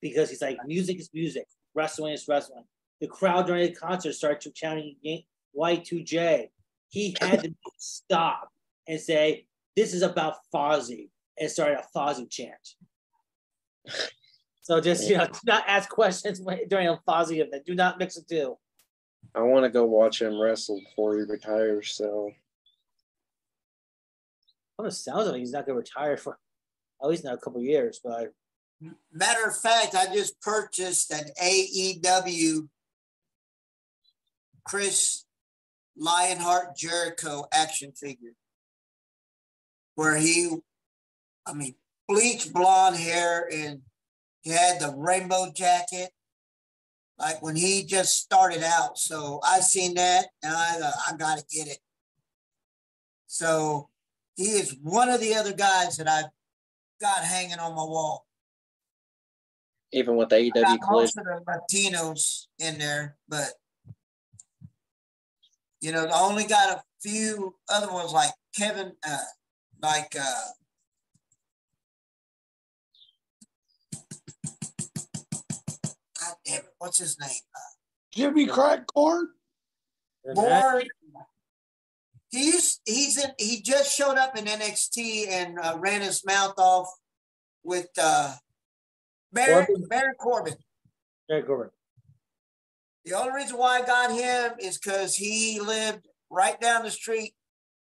[0.00, 2.64] because he's like, music is music, wrestling is wrestling.
[3.00, 4.96] The crowd during the concert started to chanting
[5.56, 6.48] Y2J.
[6.88, 8.50] He had to stop
[8.88, 12.74] and say, "This is about Fozzy." and started a Fozzy chant.
[14.66, 17.64] So just you know, do not ask questions during a Fozzy event.
[17.64, 18.56] Do not mix the two.
[19.32, 21.92] I want to go watch him wrestle before he retires.
[21.92, 22.32] So,
[24.76, 26.36] well, it sounds like he's not going to retire for
[27.00, 28.00] at least not a couple years.
[28.02, 28.32] But
[29.12, 32.68] matter of fact, I just purchased an AEW
[34.64, 35.26] Chris
[35.96, 38.34] Lionheart Jericho action figure,
[39.94, 40.56] where he
[41.46, 41.76] I mean,
[42.08, 43.82] bleach blonde hair and
[44.46, 46.10] he had the rainbow jacket,
[47.18, 48.96] like when he just started out.
[48.96, 51.78] So I seen that and I I gotta get it.
[53.26, 53.88] So
[54.36, 56.30] he is one of the other guys that I've
[57.00, 58.24] got hanging on my wall.
[59.90, 63.48] Even with the AEW most of the Latinos in there, but
[65.80, 69.18] you know, I only got a few other ones like Kevin, uh,
[69.82, 70.42] like uh,
[76.44, 77.30] damn it, what's his name?
[77.54, 77.74] Uh,
[78.12, 79.28] Jimmy Crack Corn.
[80.34, 80.84] Born.
[82.30, 83.30] He's he's in.
[83.38, 86.88] He just showed up in NXT and uh, ran his mouth off
[87.62, 88.34] with uh,
[89.32, 89.88] Baron Corbin.
[89.88, 90.54] Baron Corbin.
[91.28, 91.70] Baron Corbin.
[93.04, 97.34] The only reason why I got him is because he lived right down the street,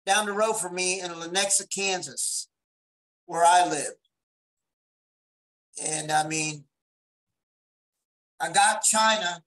[0.06, 2.50] down the road from me in Lenexa, Kansas,
[3.26, 3.94] where I live.
[5.86, 6.66] And I mean,
[8.40, 9.40] I got Chyna.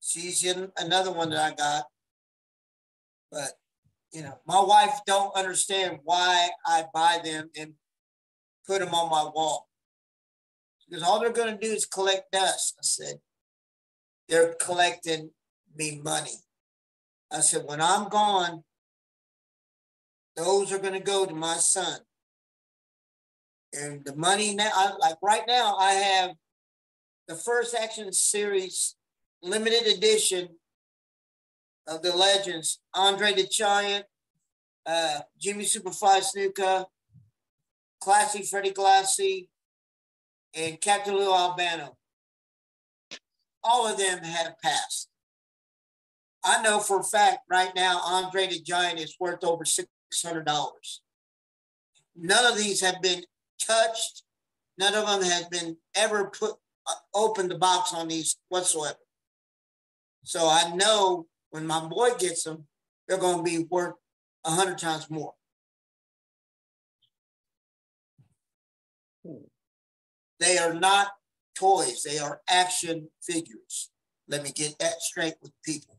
[0.00, 1.84] She's in another one that I got.
[3.30, 3.52] But
[4.12, 7.74] you know, my wife don't understand why I buy them and
[8.66, 9.68] put them on my wall.
[10.86, 12.74] Because all they're gonna do is collect dust.
[12.78, 13.20] I said,
[14.28, 15.30] they're collecting
[15.74, 16.34] me money.
[17.30, 18.64] I said, when I'm gone,
[20.36, 22.00] those are gonna go to my son.
[23.72, 26.32] And the money now, I, like right now, I have
[27.26, 28.96] the first action series
[29.42, 30.48] limited edition
[31.86, 34.04] of the legends Andre the Giant,
[34.86, 36.86] uh, Jimmy Superfly Snuka,
[38.00, 39.48] Classy Freddie Blassie,
[40.54, 41.96] and Captain Lou Albano.
[43.64, 45.08] All of them have passed.
[46.44, 49.84] I know for a fact right now Andre the Giant is worth over $600.
[52.16, 53.22] None of these have been
[53.66, 54.22] touched.
[54.78, 56.54] None of them have been ever put
[56.86, 58.98] uh, open the box on these whatsoever.
[60.24, 62.66] So I know when my boy gets them,
[63.06, 63.94] they're going to be worth
[64.44, 65.34] a hundred times more.
[70.40, 71.08] They are not
[71.54, 73.90] toys; they are action figures.
[74.28, 75.98] Let me get that straight with people.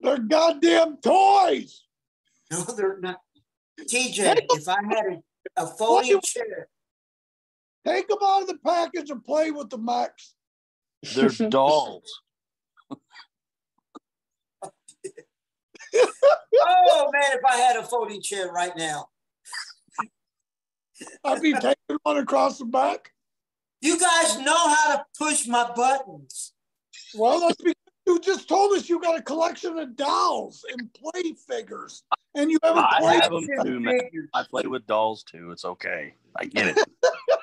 [0.00, 1.82] They're goddamn toys.
[2.50, 3.20] No, they're not.
[3.80, 5.22] TJ, if I had
[5.56, 6.68] a, a folding chair,
[7.86, 10.34] Take them out of the package and play with the Max.
[11.14, 12.20] They're dolls.
[15.94, 19.06] oh man, if I had a folding chair right now.
[21.24, 23.12] I'd be taking one across the back.
[23.80, 26.52] You guys know how to push my buttons.
[27.14, 27.74] Well, that's because
[28.06, 32.02] you just told us you got a collection of dolls and play figures,
[32.34, 33.22] and you haven't I played.
[33.22, 34.00] have them too, man.
[34.34, 35.50] I play with dolls too.
[35.50, 36.12] It's okay.
[36.36, 36.78] I get it.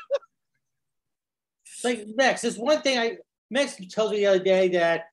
[1.84, 3.17] like Max, there's one thing I
[3.49, 5.05] Max tells me the other day that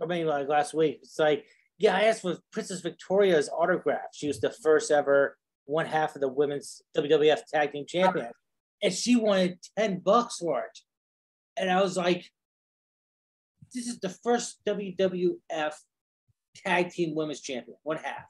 [0.00, 1.00] I mean like last week.
[1.02, 1.44] It's like,
[1.78, 4.08] yeah, I asked for Princess Victoria's autograph.
[4.12, 5.36] She was the first ever
[5.66, 8.30] one half of the women's WWF tag team champion.
[8.82, 10.78] And she wanted 10 bucks for it.
[11.56, 12.30] And I was like,
[13.74, 15.74] this is the first WWF
[16.64, 18.26] tag team women's champion, one half.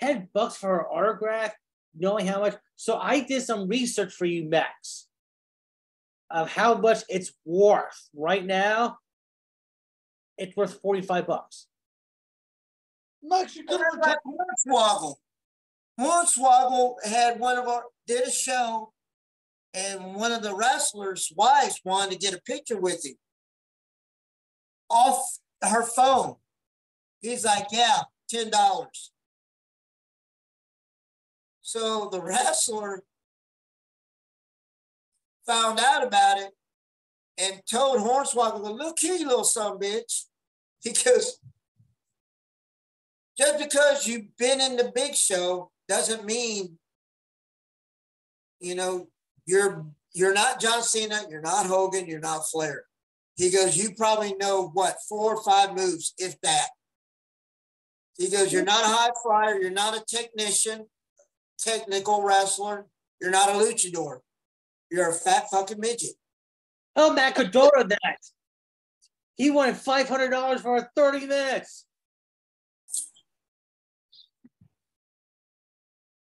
[0.00, 1.52] 10 bucks for her autograph,
[1.94, 2.54] knowing how much.
[2.76, 5.08] So I did some research for you, Max
[6.32, 8.96] of how much it's worth right now,
[10.38, 11.66] it's worth 45 bucks.
[13.22, 15.14] Max, you could have like Hornswoggle.
[16.00, 18.92] Hornswoggle had one of our did a show,
[19.74, 23.14] and one of the wrestlers' wives wanted to get a picture with him
[24.90, 26.36] off her phone.
[27.20, 29.12] He's like, "Yeah, ten dollars."
[31.60, 33.04] So the wrestler
[35.46, 36.50] found out about it
[37.38, 40.24] and told Hornswoggle, look here, you little son bitch.
[40.84, 41.38] He goes,
[43.38, 46.76] just because you've been in the big show doesn't mean,
[48.58, 49.06] you know,
[49.46, 52.84] you're you're not John Cena, you're not Hogan, you're not Flair.
[53.36, 56.68] He goes, you probably know what, four or five moves, if that.
[58.18, 60.86] He goes, you're not a high flyer, you're not a technician,
[61.58, 62.86] technical wrestler,
[63.20, 64.18] you're not a luchador.
[64.92, 66.12] You're a fat fucking midget.
[66.94, 68.18] Oh, Macadora that.
[69.36, 71.86] He wanted $500 for 30 minutes.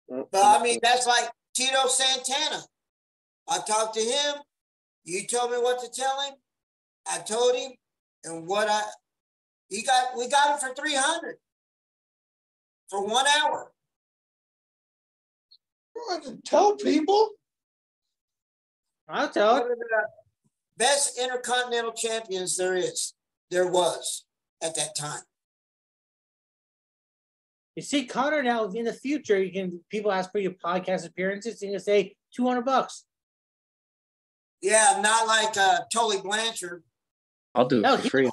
[0.06, 2.62] But I mean, that's like Tito Santana.
[3.48, 4.34] I talked to him.
[5.04, 6.34] You told me what to tell him.
[7.10, 7.72] I told him,
[8.24, 8.82] and what I
[9.68, 10.16] he got.
[10.16, 11.36] We got him for three hundred
[12.90, 13.72] for one hour.
[15.96, 17.30] You have to tell people.
[19.08, 19.86] I'll tell One of the
[20.76, 23.14] best intercontinental champions there is,
[23.50, 24.24] there was
[24.62, 25.22] at that time.
[27.76, 31.62] You see, Connor now in the future, you can people ask for your podcast appearances,
[31.62, 33.04] and you say two hundred bucks.
[34.60, 36.82] Yeah, not like uh, Tully Blanchard.
[37.54, 38.30] I'll do it No, for he- free.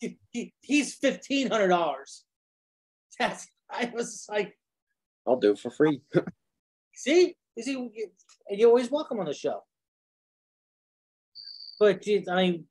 [0.00, 2.24] He, he, he's fifteen hundred dollars.
[3.18, 4.56] That's I was like,
[5.26, 6.02] I'll do it for free.
[6.94, 7.74] see, you see,
[8.48, 9.62] and you're always welcome on the show.
[11.78, 12.64] But geez, I mean,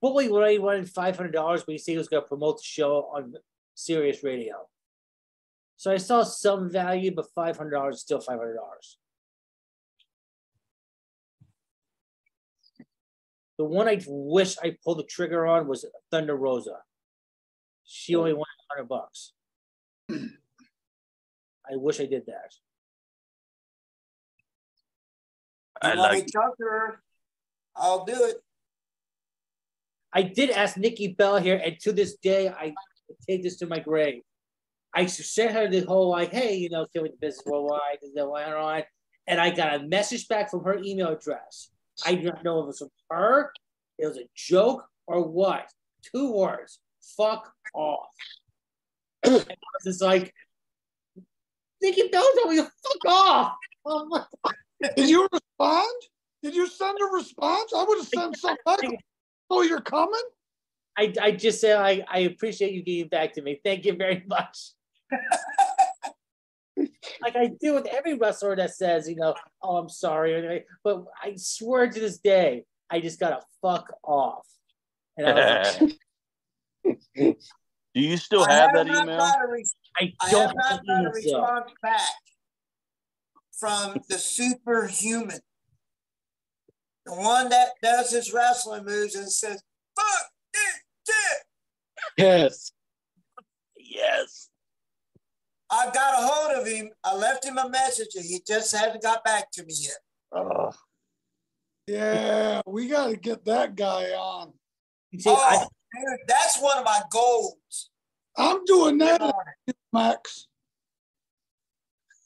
[0.00, 2.58] what we already wanted five hundred dollars, but you see, he was going to promote
[2.58, 3.34] the show on
[3.74, 4.66] Sirius Radio.
[5.76, 8.98] So I saw some value, but five hundred dollars is still five hundred dollars.
[13.58, 16.78] The one I wish I pulled the trigger on was Thunder Rosa.
[17.84, 19.32] She only wanted hundred bucks.
[20.10, 22.54] I wish I did that.
[25.82, 27.02] I You want me like to talk to her?
[27.76, 28.36] I'll do it.
[30.12, 32.74] I did ask Nikki Bell here, and to this day, I
[33.28, 34.22] take this to my grave.
[34.94, 38.28] I sent her the whole like, hey, you know, killing the business worldwide, and then
[38.28, 38.82] went on,
[39.26, 41.70] and I got a message back from her email address.
[42.04, 43.52] I do not know if it was from her,
[43.98, 45.70] it was a joke, or what.
[46.14, 46.80] Two words:
[47.16, 48.08] fuck off.
[49.22, 50.34] and I was just like,
[51.80, 53.52] Nikki Bell told me to fuck off.
[53.84, 54.24] Like,
[54.96, 56.02] Did you respond?
[56.42, 57.72] Did you send a response?
[57.76, 58.98] I would have sent something.
[59.50, 60.20] Oh, you're coming?
[60.96, 63.60] I, I just said I, I appreciate you getting back to me.
[63.64, 64.70] Thank you very much.
[66.76, 70.64] like I do with every wrestler that says, you know, oh, I'm sorry.
[70.84, 74.46] But I swear to this day, I just gotta fuck off.
[75.16, 75.98] And I, was like,
[77.94, 79.18] Do you still I have that not email?
[79.18, 79.66] got a re-
[79.98, 82.00] I I don't have not have got a response back
[83.58, 85.40] from the superhuman.
[87.10, 89.60] The one that does his wrestling moves and says,
[89.96, 91.42] fuck this shit.
[92.16, 92.72] Yes.
[93.76, 94.48] Yes.
[95.68, 96.90] I got a hold of him.
[97.02, 99.98] I left him a message and he just hasn't got back to me yet.
[100.32, 100.70] Oh,
[101.88, 104.52] Yeah, we got to get that guy on.
[105.18, 107.90] See, oh, I, dude, that's one of my goals.
[108.36, 109.34] I'm doing that,
[109.92, 110.46] Max.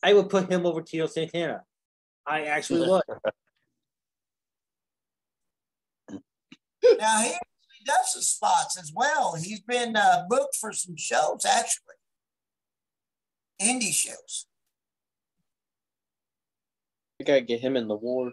[0.03, 1.62] I would put him over Tito Santana.
[2.26, 3.03] I actually would.
[6.99, 9.35] Now he actually does some spots as well.
[9.35, 11.95] He's been uh, booked for some shows actually,
[13.61, 14.47] indie shows.
[17.18, 18.32] We gotta get him in the war.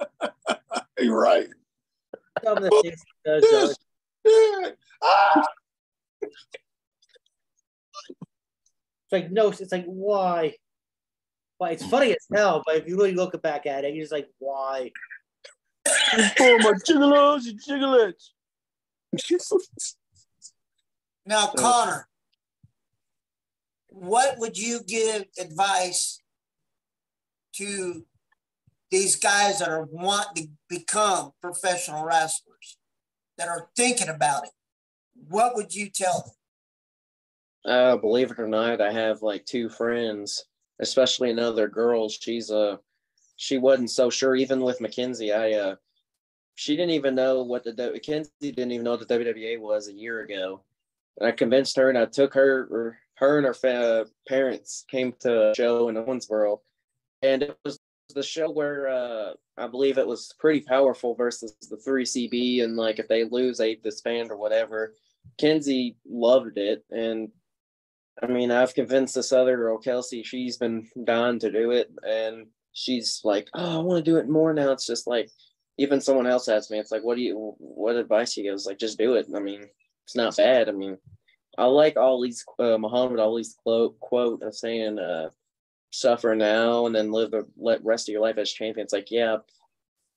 [0.98, 1.48] You're right.
[2.42, 3.72] Some of the things he does, though,
[4.26, 4.70] Yeah.
[5.02, 5.44] Ah!
[6.22, 6.32] it's
[9.12, 10.54] like no, it's like why?
[11.58, 11.70] Why?
[11.70, 14.28] It's funny as hell, but if you really look back at it, you're just like,
[14.38, 14.90] why?
[16.40, 18.30] Oh my jiggles and jigglettes.
[21.26, 22.06] Now, Connor,
[23.88, 26.20] what would you give advice
[27.54, 28.04] to
[28.90, 32.76] these guys that are wanting to become professional wrestlers,
[33.38, 34.50] that are thinking about it?
[35.28, 36.34] What would you tell
[37.64, 37.72] them?
[37.72, 40.44] Uh, believe it or not, I have like two friends,
[40.80, 42.10] especially another girl.
[42.10, 42.76] She's uh
[43.36, 45.32] she wasn't so sure even with Mackenzie.
[45.32, 45.76] I uh
[46.54, 49.92] she didn't even know what the Mackenzie didn't even know what the WWA was a
[49.92, 50.60] year ago.
[51.18, 55.12] And I convinced her and I took her or her and her fa- parents came
[55.20, 56.60] to a show in Owensboro
[57.22, 57.78] and it was
[58.14, 62.98] the show where uh I believe it was pretty powerful versus the 3CB and like
[62.98, 64.94] if they lose they disband or whatever.
[65.38, 67.30] Kenzie loved it and
[68.22, 71.90] I mean, I've convinced this other girl, Kelsey, she's been dying to do it.
[72.06, 74.70] And she's like, oh, I want to do it more now.
[74.70, 75.30] It's just like,
[75.78, 78.54] even someone else asked me, it's like, what do you, what advice you give?
[78.54, 79.26] It's like, just do it.
[79.34, 79.66] I mean,
[80.04, 80.68] it's not bad.
[80.68, 80.98] I mean,
[81.58, 85.30] I like Ali's, uh, Muhammad Ali's quote, quote of saying, uh,
[85.90, 88.84] suffer now and then live the let rest of your life as champion.
[88.84, 89.38] It's like, yeah,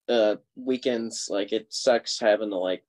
[0.09, 2.83] uh, weekends, like it sucks having to like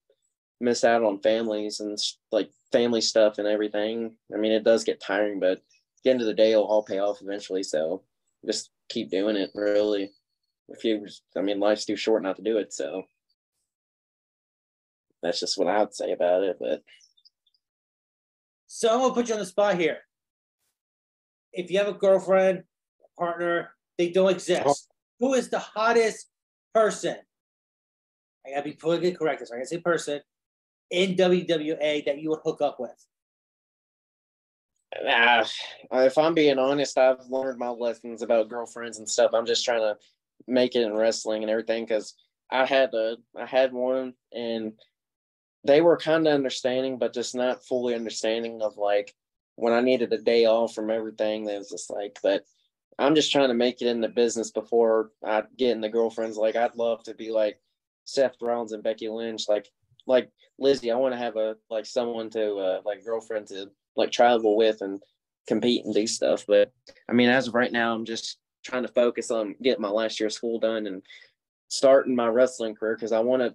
[0.60, 1.98] miss out on families and
[2.32, 4.14] like family stuff and everything.
[4.34, 5.62] I mean, it does get tiring, but at
[6.04, 7.62] the end of the day, it'll all pay off eventually.
[7.62, 8.02] So
[8.46, 10.10] just keep doing it, really.
[10.68, 11.06] If you,
[11.36, 12.72] I mean, life's too short not to do it.
[12.72, 13.02] So
[15.22, 16.56] that's just what I would say about it.
[16.60, 16.82] But
[18.66, 19.98] So I'm gonna put you on the spot here.
[21.52, 22.64] If you have a girlfriend,
[23.02, 24.88] a partner, they don't exist.
[25.18, 26.28] Who is the hottest
[26.74, 27.16] person?
[28.46, 29.46] I gotta be politically correct.
[29.46, 30.20] So I gotta say person
[30.90, 32.94] in WWA that you would hook up with.
[35.06, 35.48] ah,
[35.92, 39.32] if I'm being honest, I've learned my lessons about girlfriends and stuff.
[39.34, 39.96] I'm just trying to
[40.48, 42.14] make it in wrestling and everything because
[42.50, 44.72] I had a, I had one and
[45.64, 49.14] they were kind of understanding, but just not fully understanding of like
[49.56, 51.44] when I needed a day off from everything.
[51.44, 52.44] They was just like, but
[52.98, 56.36] I'm just trying to make it in the business before I get in the girlfriends.
[56.36, 57.60] Like I'd love to be like
[58.04, 59.68] Seth Rollins and Becky Lynch, like
[60.06, 60.90] like Lizzie.
[60.90, 64.80] I want to have a like someone to uh, like girlfriend to like travel with
[64.80, 65.00] and
[65.46, 66.44] compete and do stuff.
[66.46, 66.72] But
[67.08, 68.38] I mean, as of right now, I'm just
[68.68, 71.02] trying to focus on getting my last year of school done and
[71.68, 73.54] starting my wrestling career because I want to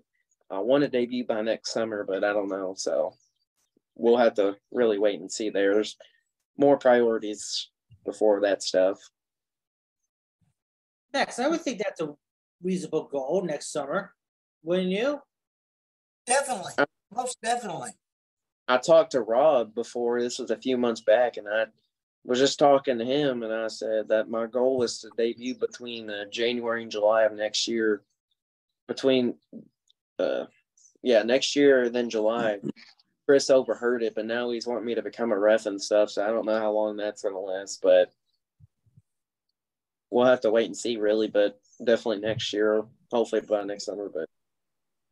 [0.50, 2.74] I want to debut by next summer, but I don't know.
[2.76, 3.14] So
[3.96, 5.50] we'll have to really wait and see.
[5.50, 5.98] There, there's
[6.58, 7.70] more priorities
[8.06, 9.00] before that stuff.
[11.14, 12.14] Next, I would think that's a
[12.62, 14.14] reasonable goal next summer,
[14.64, 15.20] wouldn't you?
[16.26, 17.92] Definitely, uh, most definitely.
[18.68, 20.22] I talked to Rob before.
[20.22, 21.66] This was a few months back, and I
[22.26, 26.10] was just talking to him, and I said that my goal is to debut between
[26.10, 28.02] uh, January and July of next year.
[28.88, 29.36] Between,
[30.20, 30.46] uh,
[31.02, 32.60] yeah, next year and then July.
[33.26, 36.10] Chris overheard it, but now he's wanting me to become a ref and stuff.
[36.10, 38.12] So I don't know how long that's gonna last, but
[40.12, 41.30] we'll have to wait and see, really.
[41.30, 44.10] But definitely next year, hopefully by next summer.
[44.14, 44.30] But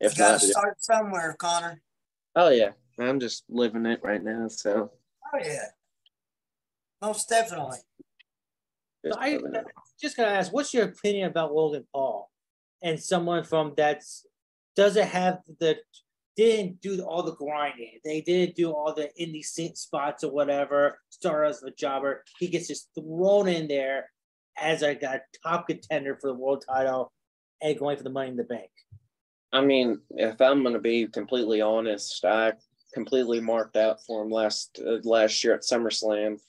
[0.02, 1.82] if You not, to start somewhere, Connor.
[2.36, 4.50] oh yeah, I'm just living it right now.
[4.50, 4.92] So
[5.34, 5.68] Oh yeah,
[7.02, 7.80] most definitely.
[9.04, 9.40] just So I
[10.00, 12.30] just gonna ask, what's your opinion about Logan Paul
[12.82, 14.04] and someone from that
[14.76, 15.78] doesn't have the
[16.38, 18.00] didn't do all the grinding.
[18.04, 20.98] They didn't do all the indie scene spots or whatever.
[21.10, 22.24] Start as a jobber.
[22.40, 24.10] He gets just thrown in there
[24.58, 27.12] as like a top contender for the world title
[27.62, 28.70] and going for the money in the bank.
[29.54, 32.54] I mean, if I'm going to be completely honest, I
[32.94, 36.40] completely marked out for him last uh, last year at SummerSlam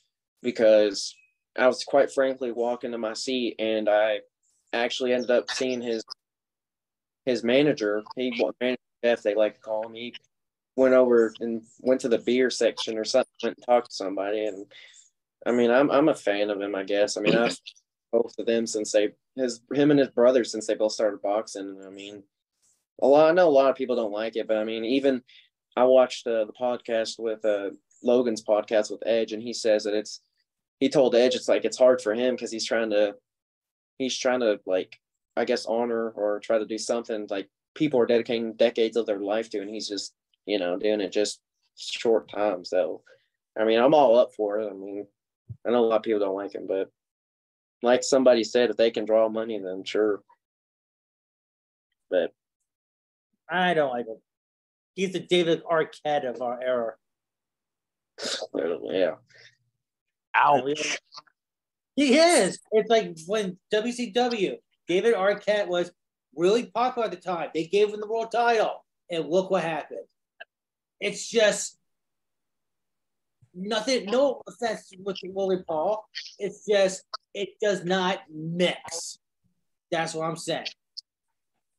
[0.43, 1.15] because
[1.59, 4.21] I was quite frankly walking to my seat and I
[4.73, 6.03] actually ended up seeing his
[7.25, 8.03] his manager.
[8.17, 8.31] He
[8.61, 8.79] manager
[9.23, 9.95] they like to call him.
[9.95, 10.15] He
[10.77, 14.45] went over and went to the beer section or something, went and talked to somebody,
[14.47, 14.67] and
[15.47, 16.75] I mean, I'm I'm a fan of him.
[16.75, 17.17] I guess.
[17.17, 17.57] I mean, I've
[18.13, 21.83] both of them since they his him and his brother since they both started boxing.
[21.87, 22.23] I mean,
[23.01, 23.31] a lot.
[23.31, 25.23] I know a lot of people don't like it, but I mean, even
[25.77, 27.71] I watched uh, the podcast with uh,
[28.03, 30.21] Logan's podcast with Edge, and he says that it's
[30.83, 33.15] he told Edge it's like it's hard for him because he's trying to
[33.99, 34.99] he's trying to like
[35.37, 39.21] I guess honor or try to do something like people are dedicating decades of their
[39.21, 40.13] life to, and he's just
[40.45, 41.41] you know doing it just
[41.77, 42.65] short time.
[42.65, 43.03] So,
[43.57, 44.69] I mean, I'm all up for it.
[44.69, 45.07] I mean,
[45.65, 46.91] I know a lot of people don't like him, but
[47.85, 50.21] like somebody said, if they can draw money, then sure.
[52.11, 52.33] But
[53.49, 54.21] I don't like him.
[54.97, 56.95] He's the David Arquette of our era.
[58.91, 59.15] yeah.
[60.35, 60.99] Ouch.
[61.97, 62.59] He is.
[62.73, 64.57] It's like when WCW,
[64.89, 65.93] David Arquette was
[66.35, 67.51] really popular at the time.
[67.55, 70.07] They gave him the world title, and look what happened.
[71.01, 71.79] It's just
[73.55, 76.07] nothing, no offense with Willie Paul.
[76.39, 77.05] It's just,
[77.35, 79.19] it does not mix.
[79.91, 80.67] That's what I'm saying.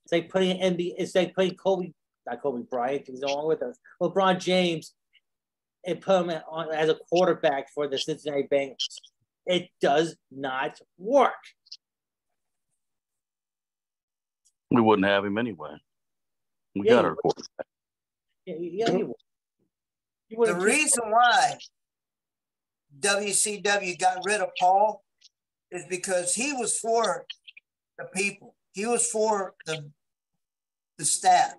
[0.06, 1.93] It's like putting NBA, it's like putting Kobe,
[2.28, 4.93] not Kobe Bryant, he's along with us, LeBron James,
[5.86, 8.99] and put him on as a quarterback for the Cincinnati Bengals.
[9.45, 11.34] It does not work.
[14.71, 15.75] We wouldn't have him anyway.
[16.75, 17.67] We Yeah, got you our quarterback.
[18.45, 19.15] Yeah, yeah, you would.
[20.29, 21.57] You The reason why
[22.99, 25.03] WCW got rid of Paul
[25.71, 27.25] is because he was for
[27.97, 28.55] the people.
[28.73, 29.91] He was for the
[30.97, 31.55] the staff,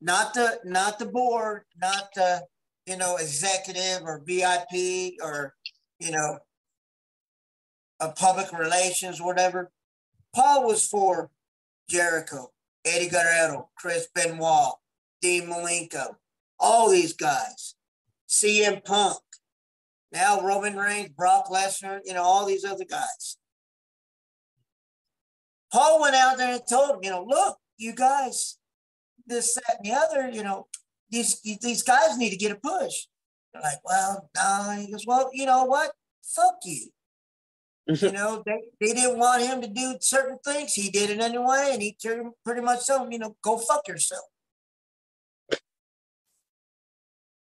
[0.00, 2.46] not the not the board, not the
[2.86, 5.54] you know executive or VIP or
[5.98, 6.38] you know
[8.00, 9.70] a public relations whatever.
[10.34, 11.30] Paul was for
[11.88, 12.52] Jericho,
[12.84, 14.74] Eddie Guerrero, Chris Benoit,
[15.22, 16.16] Dean Malenko,
[16.58, 17.74] all these guys.
[18.28, 19.18] CM Punk,
[20.12, 23.36] now Roman Reigns, Brock Lesnar, you know, all these other guys.
[25.72, 28.58] Paul went out there and told them, you know, look, you guys,
[29.26, 30.66] this, that, and the other, you know,
[31.10, 33.06] these these guys need to get a push.
[33.52, 34.76] They're like, well, no.
[34.78, 35.92] He goes, well, you know what?
[36.24, 36.88] Fuck you.
[37.86, 40.74] you know, they, they didn't want him to do certain things.
[40.74, 43.86] He did it anyway, and he turned pretty much told him, you know, go fuck
[43.88, 44.24] yourself.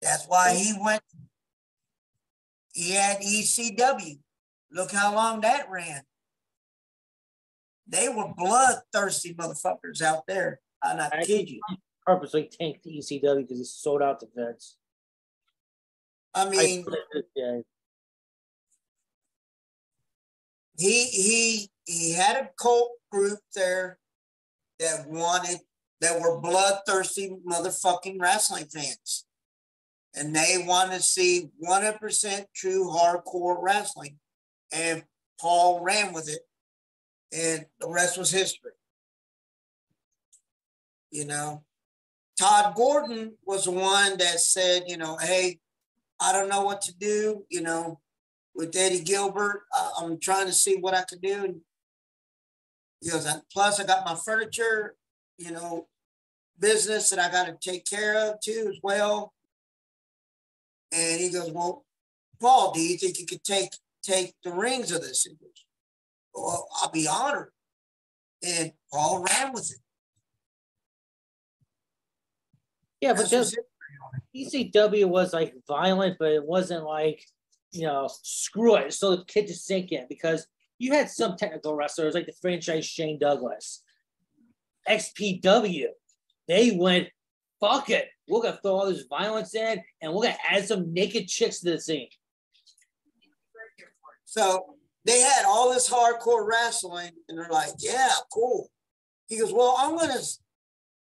[0.01, 1.01] That's why he went.
[2.73, 4.19] He had ECW.
[4.71, 6.01] Look how long that ran.
[7.87, 10.59] They were bloodthirsty motherfuckers out there.
[10.83, 11.61] I'm not I kid you.
[12.05, 14.77] Purposely tanked the ECW because he sold out to Vince.
[16.33, 16.85] I mean,
[17.35, 17.59] yeah,
[20.77, 23.99] he he he had a cult group there
[24.79, 25.59] that wanted
[26.01, 29.25] that were bloodthirsty motherfucking wrestling fans.
[30.13, 34.17] And they want to see 100% true hardcore wrestling.
[34.71, 35.03] And
[35.39, 36.39] Paul ran with it.
[37.33, 38.71] And the rest was history.
[41.11, 41.63] You know,
[42.37, 45.59] Todd Gordon was the one that said, you know, hey,
[46.19, 47.99] I don't know what to do, you know,
[48.53, 49.63] with Eddie Gilbert.
[49.73, 51.45] I, I'm trying to see what I can do.
[51.45, 51.61] And
[53.01, 54.95] he goes, plus I got my furniture,
[55.37, 55.87] you know,
[56.59, 59.33] business that I got to take care of too as well.
[60.91, 61.85] And he goes, well,
[62.39, 63.71] Paul, do you think you could take
[64.03, 65.27] take the rings of this?
[66.33, 67.51] Well, I'll be honored.
[68.45, 69.79] And Paul ran with it.
[73.05, 73.57] Yeah, but just.
[74.35, 77.23] ECW was like violent, but it wasn't like
[77.71, 78.93] you know screw it.
[78.93, 80.45] So the kid to sink in because
[80.77, 83.81] you had some technical wrestlers like the franchise Shane Douglas,
[84.89, 85.87] XPW.
[86.47, 87.07] They went
[87.61, 88.09] fuck it.
[88.27, 91.71] We're gonna throw all this violence in, and we're gonna add some naked chicks to
[91.71, 92.09] the scene.
[94.25, 94.75] So
[95.05, 98.69] they had all this hardcore wrestling, and they're like, yeah, cool.
[99.27, 100.23] He goes, well, I'm going to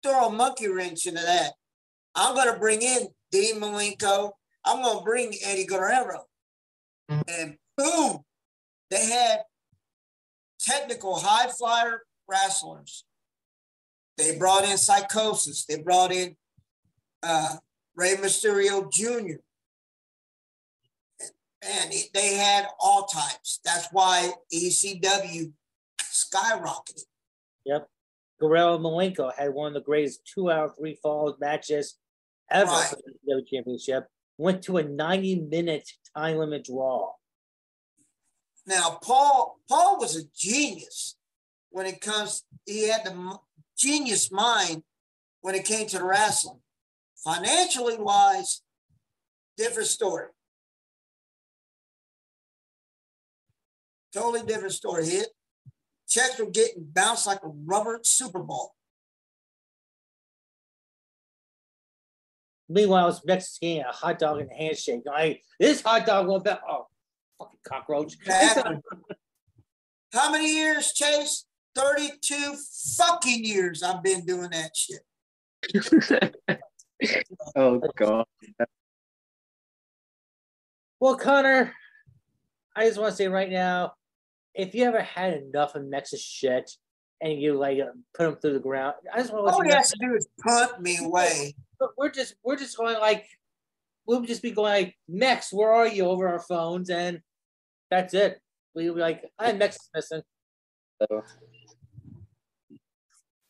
[0.02, 1.52] throw a monkey wrench into that.
[2.14, 4.32] I'm going to bring in Dean Malenko.
[4.64, 6.24] I'm going to bring Eddie Guerrero.
[7.08, 8.18] And boom,
[8.90, 9.40] they had
[10.60, 13.04] technical high flyer wrestlers.
[14.16, 15.64] They brought in Psychosis.
[15.64, 16.36] They brought in
[17.22, 17.56] uh,
[17.94, 19.38] Rey Mysterio Jr.
[21.62, 23.60] And they had all types.
[23.64, 25.52] That's why ECW
[26.02, 27.04] skyrocketed.
[27.64, 27.88] Yep.
[28.40, 31.96] Guerrero Malenko had one of the greatest two out of three falls matches
[32.50, 32.88] ever Right.
[32.90, 34.06] for the WWE Championship.
[34.36, 37.12] Went to a 90 minute time limit draw.
[38.66, 41.16] Now, Paul, Paul was a genius
[41.70, 42.44] when it comes.
[42.66, 43.38] He had the
[43.76, 44.84] genius mind
[45.40, 46.60] when it came to the wrestling.
[47.24, 48.62] Financially wise,
[49.56, 50.28] different story.
[54.12, 55.06] Totally different story.
[55.06, 55.28] Hit
[56.08, 58.72] checks were getting bounced like a rubber Super Bowl.
[62.68, 65.02] Meanwhile, I was Mexican, a hot dog and a handshake.
[65.10, 66.60] I this hot dog won't bet.
[66.68, 66.86] Oh,
[67.38, 68.16] fucking cockroach.
[70.12, 71.44] How many years, Chase?
[71.74, 72.56] 32
[72.96, 75.02] fucking years I've been doing that shit.
[77.56, 78.24] oh god.
[81.00, 81.72] Well, Connor,
[82.74, 83.92] I just want to say right now,
[84.58, 86.70] if you ever had enough of Mex's shit
[87.22, 87.78] and you like
[88.12, 89.52] put them through the ground, I just want to.
[89.54, 91.54] All he has to do is punt me away.
[91.78, 93.24] But we're just we're just going like
[94.06, 97.20] we'll just be going like Mex, where are you over our phones, and
[97.90, 98.40] that's it.
[98.74, 100.22] We'll be like, I'm Mex is missing.
[101.00, 101.22] So,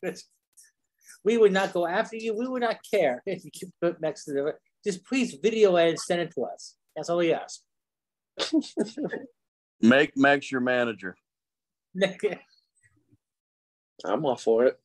[1.24, 2.36] we would not go after you.
[2.36, 4.54] We would not care if you could put Mex to the
[4.84, 6.76] just please video it and send it to us.
[6.94, 7.60] That's all we ask.
[9.80, 11.16] Make Max your manager.
[14.04, 14.78] I'm all for it.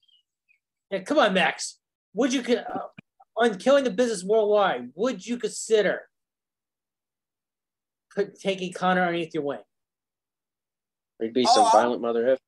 [0.91, 1.79] Yeah, come on, Max.
[2.13, 2.79] Would you uh,
[3.37, 4.89] on killing the business worldwide?
[4.95, 6.01] Would you consider
[8.15, 9.59] put, taking Connor underneath your wing?
[11.19, 12.39] There'd be Oh, some I- violent motherhood.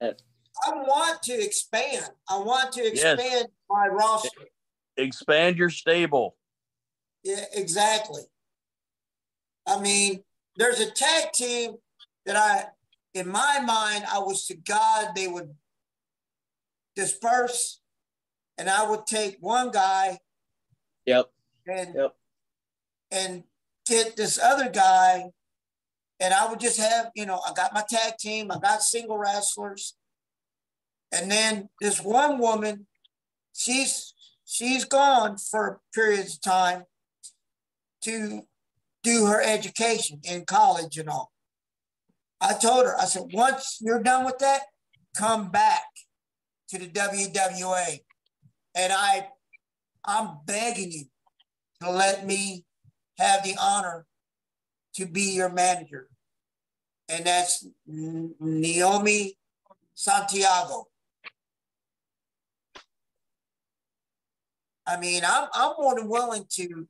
[0.00, 2.04] I want to expand.
[2.28, 4.28] I want to expand my roster.
[4.96, 6.36] Expand your stable.
[7.22, 8.22] Yeah, exactly.
[9.66, 10.24] I mean,
[10.56, 11.76] there's a tag team
[12.28, 12.66] that I,
[13.14, 15.56] in my mind, I was to God they would
[16.94, 17.80] disperse,
[18.58, 20.18] and I would take one guy
[21.06, 21.32] Yep.
[21.66, 22.16] and Yep.
[23.10, 23.44] and
[23.86, 25.30] get this other guy,
[26.20, 29.16] and I would just have, you know, I got my tag team, I got single
[29.16, 29.96] wrestlers,
[31.10, 32.88] and then this one woman,
[33.54, 34.12] she's
[34.44, 36.84] she's gone for periods of time
[38.02, 38.42] to
[39.02, 41.32] do her education in college and all.
[42.40, 44.62] I told her, I said, once you're done with that,
[45.16, 45.84] come back
[46.68, 48.00] to the WWA.
[48.76, 49.28] And I
[50.04, 51.04] I'm begging you
[51.82, 52.64] to let me
[53.18, 54.06] have the honor
[54.94, 56.08] to be your manager.
[57.10, 59.36] And that's Naomi
[59.94, 60.86] Santiago.
[64.86, 66.88] I mean, I'm, I'm more than willing to,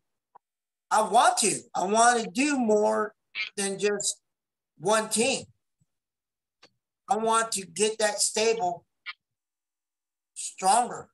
[0.90, 3.14] I want to, I want to do more
[3.56, 4.20] than just
[4.78, 5.44] one team.
[7.08, 8.84] I want to get that stable
[10.34, 11.08] stronger.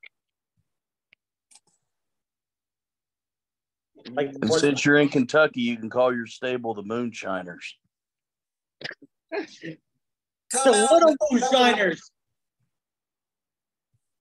[4.06, 7.74] And since you're in Kentucky, you can call your stable the Moonshiners.
[9.32, 9.46] Come
[10.72, 12.10] the out little with- moonshiners.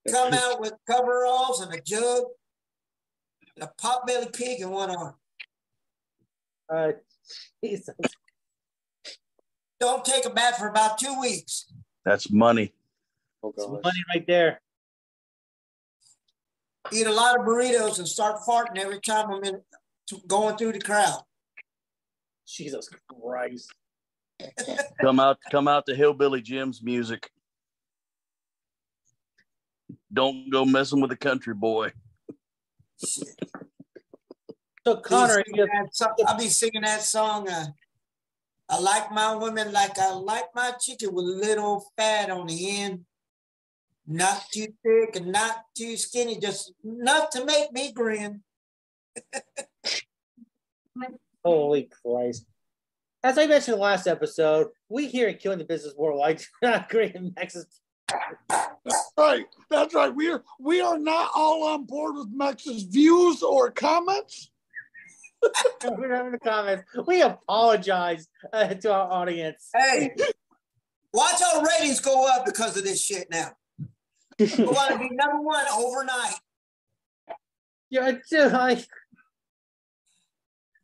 [0.09, 2.23] come out with coveralls and a jug,
[3.55, 5.15] and a pot-belly pig in one arm.
[6.69, 6.91] Uh,
[7.63, 7.95] Jesus.
[9.84, 11.65] Don't take a bath for about two weeks.
[12.05, 12.73] That's money.
[13.43, 14.61] Oh It's money right there.
[16.93, 19.59] Eat a lot of burritos and start farting every time I'm in
[20.25, 21.24] going through the crowd.
[22.47, 23.74] Jesus Christ.
[25.01, 27.29] Come out, come out to Hillbilly Jim's music.
[30.13, 31.91] Don't go messing with the country boy.
[32.97, 33.25] So
[35.03, 37.49] Connor, Be singing that I'll be singing that song.
[37.49, 37.66] Uh,
[38.69, 42.81] I like my women like I like my chicken with a little fat on the
[42.81, 43.05] end.
[44.07, 48.41] Not too thick and not too skinny, just enough to make me grin.
[51.43, 52.45] holy Christ.
[53.23, 56.45] As I mentioned in the last episode, we here at Killing the Business Worldwide do
[56.61, 57.65] not agree in Texas.
[59.17, 60.13] Right, that's right.
[60.13, 64.51] We are we are not all on board with Max's views or comments.
[65.83, 66.83] In the comments.
[67.05, 69.70] We apologize uh, to our audience.
[69.75, 70.15] Hey,
[71.13, 73.51] watch our ratings go up because of this shit now.
[74.39, 76.36] We're gonna be number one overnight.
[77.89, 78.83] Yeah, dude, I,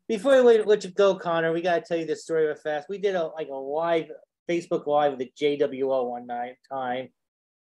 [0.07, 2.89] before we let you go, Connor, we gotta tell you this story real fast.
[2.89, 4.11] We did a like a live
[4.49, 7.09] Facebook live with the JWO one night time,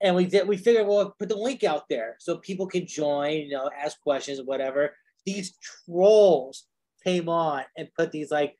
[0.02, 3.34] and we did we figured we'll put the link out there so people can join,
[3.34, 4.96] you know, ask questions whatever.
[5.26, 5.56] These
[5.86, 6.66] trolls
[7.04, 8.58] came on and put these like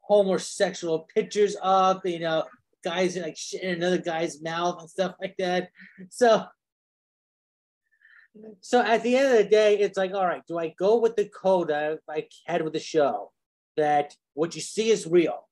[0.00, 2.44] homosexual pictures up, you know,
[2.84, 5.70] guys like shit in another guy's mouth and stuff like that.
[6.10, 6.44] So
[8.60, 11.16] so at the end of the day, it's like, all right, do I go with
[11.16, 11.96] the code I
[12.46, 13.30] had with the show
[13.76, 15.48] that what you see is real?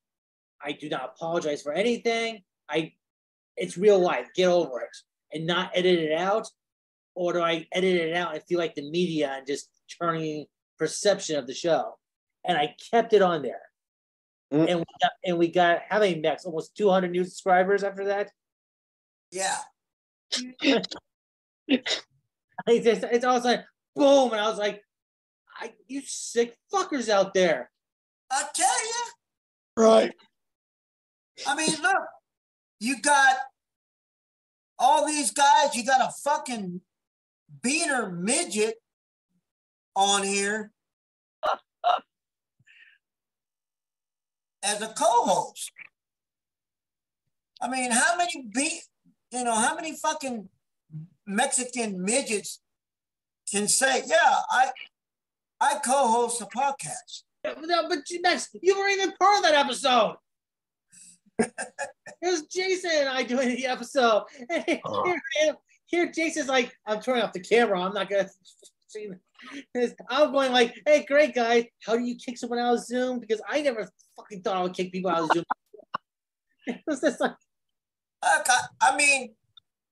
[0.63, 2.43] I do not apologize for anything.
[2.69, 2.93] I,
[3.57, 4.29] it's real life.
[4.35, 4.97] Get over it,
[5.33, 6.49] and not edit it out,
[7.15, 9.69] or do I edit it out and feel like the media and just
[10.01, 10.47] turning
[10.79, 11.97] perception of the show?
[12.45, 13.63] And I kept it on there,
[14.53, 14.69] Mm.
[14.69, 16.45] and we got and we got how many next?
[16.45, 18.33] Almost two hundred new subscribers after that.
[19.31, 19.59] Yeah.
[22.67, 23.65] I just, it's all of a sudden,
[23.95, 24.83] boom, and I was like,
[25.61, 27.71] I, you sick fuckers out there.
[28.31, 29.03] I tell you.
[29.77, 30.13] Right.
[31.47, 32.03] I mean, look,
[32.81, 33.37] you got
[34.79, 35.75] all these guys.
[35.75, 36.81] You got a fucking
[37.63, 38.75] beaner midget
[39.97, 40.73] on here
[44.63, 45.71] as a co-host.
[47.63, 48.81] I mean, how many be
[49.33, 50.49] you know how many fucking
[51.27, 52.61] Mexican midgets
[53.51, 54.71] can say, "Yeah, I
[55.61, 60.17] I co-host a podcast." No, but Max, you were even part of that episode.
[61.39, 61.51] it
[62.23, 64.25] was Jason and I doing the episode.
[64.51, 65.05] And Oh.
[65.41, 65.55] here,
[65.87, 67.81] here, Jason's like, I'm turning off the camera.
[67.81, 68.29] I'm not gonna
[68.89, 69.09] see
[69.75, 69.95] this.
[70.11, 71.71] I'm going like, hey, great guy.
[71.83, 73.21] How do you kick someone out of Zoom?
[73.21, 73.89] Because I never
[74.21, 75.45] fucking thought I would kick people out of Zoom.
[76.67, 77.33] it was just like,
[78.23, 79.35] Look, I, I mean,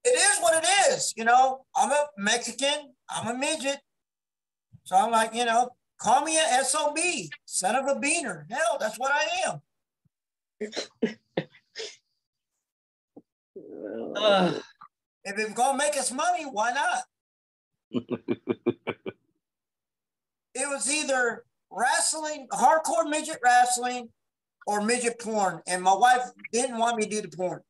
[0.05, 1.15] it is what it is.
[1.17, 2.93] You know, I'm a Mexican.
[3.09, 3.79] I'm a midget.
[4.85, 6.99] So I'm like, you know, call me a SOB,
[7.47, 8.45] son of a beaner.
[8.51, 9.61] Hell, that's what I am.
[13.55, 14.63] Well, ugh.
[15.25, 17.03] If it's gonna make us money, why not?
[20.55, 24.09] it was either wrestling, hardcore midget wrestling,
[24.69, 25.63] or midget porn.
[25.67, 26.21] And my wife
[26.53, 27.63] didn't want me to do the porn.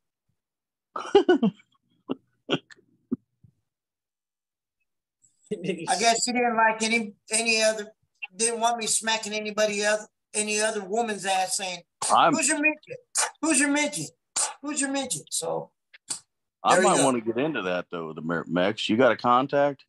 [5.51, 7.87] I guess she didn't like any any other
[8.35, 11.79] didn't want me smacking anybody other any other woman's ass saying,
[12.11, 12.99] I'm, Who's your midget?
[13.41, 14.11] Who's your midget?
[14.61, 15.23] Who's your midget?
[15.31, 15.71] So
[16.63, 18.13] I might want to get into that though.
[18.13, 19.85] The Mer- Mex, you got a contact?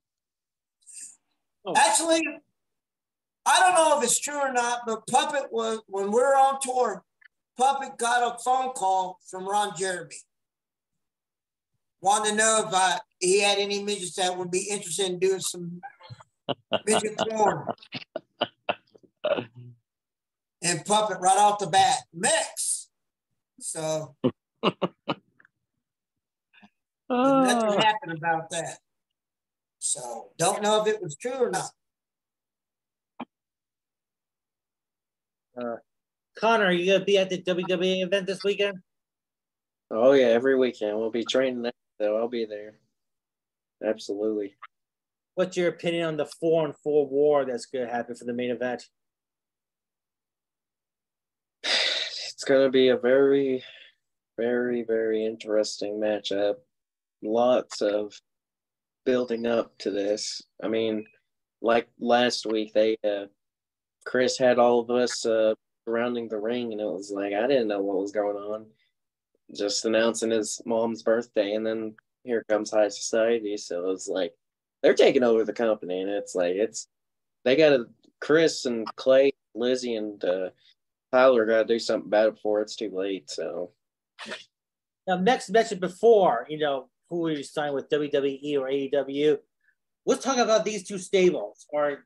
[1.66, 1.74] Oh.
[1.77, 2.23] actually
[3.47, 6.59] I don't know if it's true or not, but Puppet was when we were on
[6.61, 7.05] tour,
[7.57, 10.17] Puppet got a phone call from Ron Jeremy.
[12.03, 15.41] Wanted to know if I, he had any midgets that would be interested in doing
[15.41, 15.81] some
[16.87, 17.67] midget porn.
[20.62, 22.89] And Puppet right off the bat, Mex.
[23.61, 24.75] So nothing
[27.11, 27.81] ah.
[27.81, 28.79] happened about that.
[29.79, 31.71] So don't know if it was true or not.
[36.39, 38.79] Connor, are you gonna be at the WWA event this weekend?
[39.91, 42.75] oh yeah, every weekend we'll be training there, so I'll be there.
[43.85, 44.55] Absolutely.
[45.35, 48.51] What's your opinion on the four and four war that's gonna happen for the main
[48.51, 48.85] event?
[52.33, 53.63] It's gonna be a very,
[54.39, 56.55] very, very interesting matchup.
[57.23, 58.15] Lots of
[59.05, 60.41] building up to this.
[60.63, 61.05] I mean,
[61.61, 63.27] like last week, they uh,
[64.05, 65.55] Chris had all of us uh,
[65.85, 68.67] surrounding the ring, and it was like I didn't know what was going on.
[69.55, 71.95] Just announcing his mom's birthday, and then
[72.25, 73.57] here comes High Society.
[73.57, 74.33] So it was like
[74.83, 76.89] they're taking over the company, and it's like it's
[77.45, 77.87] they got to
[78.21, 80.51] Chris and Clay, Lizzie, and uh,
[81.13, 83.31] Tyler got to do something about it before it's too late.
[83.31, 83.71] So
[85.07, 89.39] Now, Mex mentioned before, you know, who you sign with WWE or AEW.
[90.07, 92.05] Let's talk about these two stables, or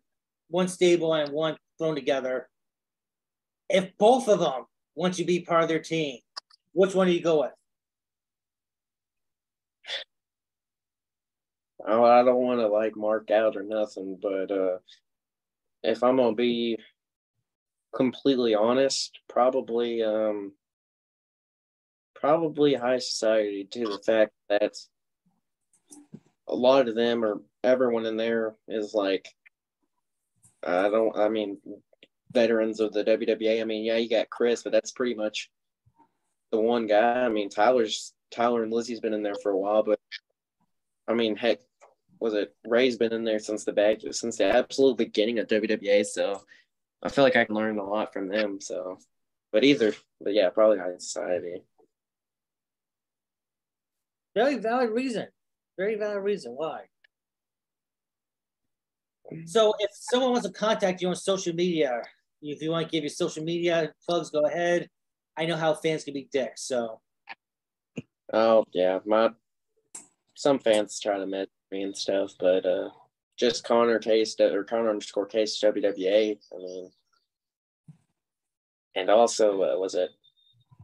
[0.49, 2.49] one stable and one thrown together.
[3.69, 6.19] If both of them want you to be part of their team,
[6.73, 7.53] which one do you go with?
[11.87, 14.79] oh, I don't want to like mark out or nothing, but uh,
[15.83, 16.79] if I'm gonna be
[17.95, 20.53] completely honest, probably um,
[22.15, 24.77] probably high society to the fact that
[26.49, 29.29] a lot of them or everyone in there is like
[30.67, 31.59] I don't I mean
[32.33, 33.61] veterans of the WWA.
[33.61, 35.51] I mean, yeah, you got Chris, but that's pretty much
[36.51, 37.25] the one guy.
[37.25, 40.01] I mean, Tyler's Tyler and Lizzie's been in there for a while, but
[41.07, 41.61] I mean, heck,
[42.19, 46.05] was it Ray's been in there since the back since the absolute beginning of WWA,
[46.05, 46.43] so
[47.03, 48.61] I feel like I can learn a lot from them.
[48.61, 48.99] So,
[49.53, 51.63] but either, but yeah, probably High Society.
[54.35, 55.29] Very valid reason.
[55.79, 56.85] Very valid reason why.
[59.47, 62.03] So if someone wants to contact you on social media,
[62.43, 64.89] if you want to give your social media plugs, go ahead.
[65.37, 67.01] I know how fans can be dicks, so
[68.33, 69.31] Oh yeah, my
[70.35, 72.89] some fans try to mess me and stuff, but uh,
[73.39, 76.37] just Connor Case or Connor underscore Case WWA.
[76.53, 76.91] I mean,
[78.97, 80.11] and also uh, was it?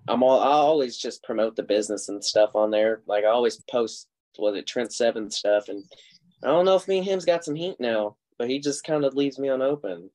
[0.08, 3.02] I'm all I always just promote the business and stuff on there.
[3.06, 4.06] Like I always post
[4.38, 5.82] was it Trent Seven stuff, and
[6.44, 9.04] I don't know if me and him's got some heat now, but he just kind
[9.04, 10.08] of leaves me unopened.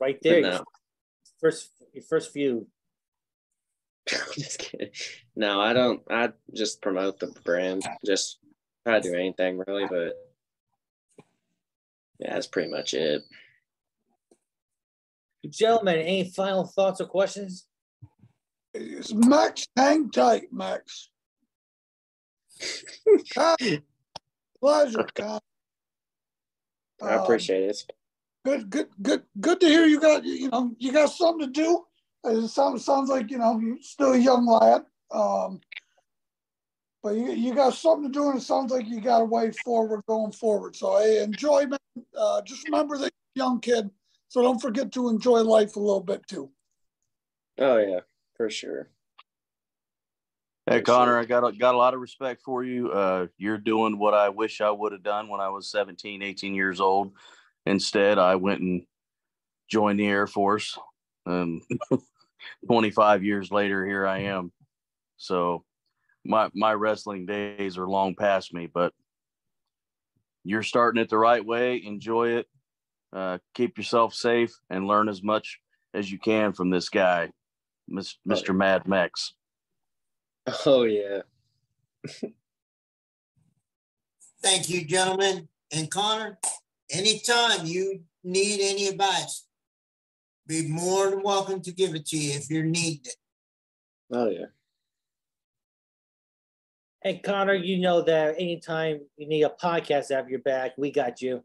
[0.00, 0.64] right there, no.
[1.38, 2.64] first your first feud.
[4.32, 4.88] just kidding.
[5.36, 6.00] No, I don't.
[6.08, 7.82] I just promote the brand.
[8.06, 8.38] Just
[8.86, 10.14] try to do anything really, but
[12.20, 13.24] Yeah, that's pretty much it.
[15.46, 17.66] Gentlemen, any final thoughts or questions?
[19.12, 21.10] Max, hang tight, Max.
[24.58, 25.40] pleasure, Con.
[27.02, 27.92] I appreciate um, it.
[28.44, 31.84] Good, good, good, good to hear you got you know you got something to do.
[32.24, 34.82] It sounds sounds like you know you're still a young lad.
[35.10, 35.60] Um,
[37.02, 39.52] but you, you got something to do, and it sounds like you got a way
[39.64, 40.74] forward going forward.
[40.76, 41.78] So hey, enjoy, man.
[42.16, 43.90] Uh, just remember that young kid,
[44.28, 46.50] so don't forget to enjoy life a little bit too.
[47.58, 48.00] Oh yeah,
[48.36, 48.90] for sure.
[50.68, 52.90] Hey Connor, I got a, got a lot of respect for you.
[52.90, 56.54] Uh, you're doing what I wish I would have done when I was 17, 18
[56.54, 57.12] years old.
[57.66, 58.82] Instead, I went and
[59.70, 60.76] joined the Air Force.
[61.24, 61.60] Um,
[62.66, 64.50] 25 years later, here I am.
[65.18, 65.64] So
[66.24, 68.92] my my wrestling days are long past me, but
[70.42, 71.80] you're starting it the right way.
[71.84, 72.46] Enjoy it.
[73.12, 75.60] Uh, keep yourself safe and learn as much
[75.94, 77.30] as you can from this guy,
[77.88, 78.54] Mr.
[78.54, 79.35] Mad Mex.
[80.46, 81.22] Oh yeah.
[84.42, 85.48] Thank you, gentlemen.
[85.72, 86.38] And Connor,
[86.90, 89.46] anytime you need any advice,
[90.46, 93.14] be more than welcome to give it to you if you're needed.
[94.12, 94.46] Oh yeah.
[97.02, 100.92] And Connor, you know that anytime you need a podcast to have your back, we
[100.92, 101.42] got you.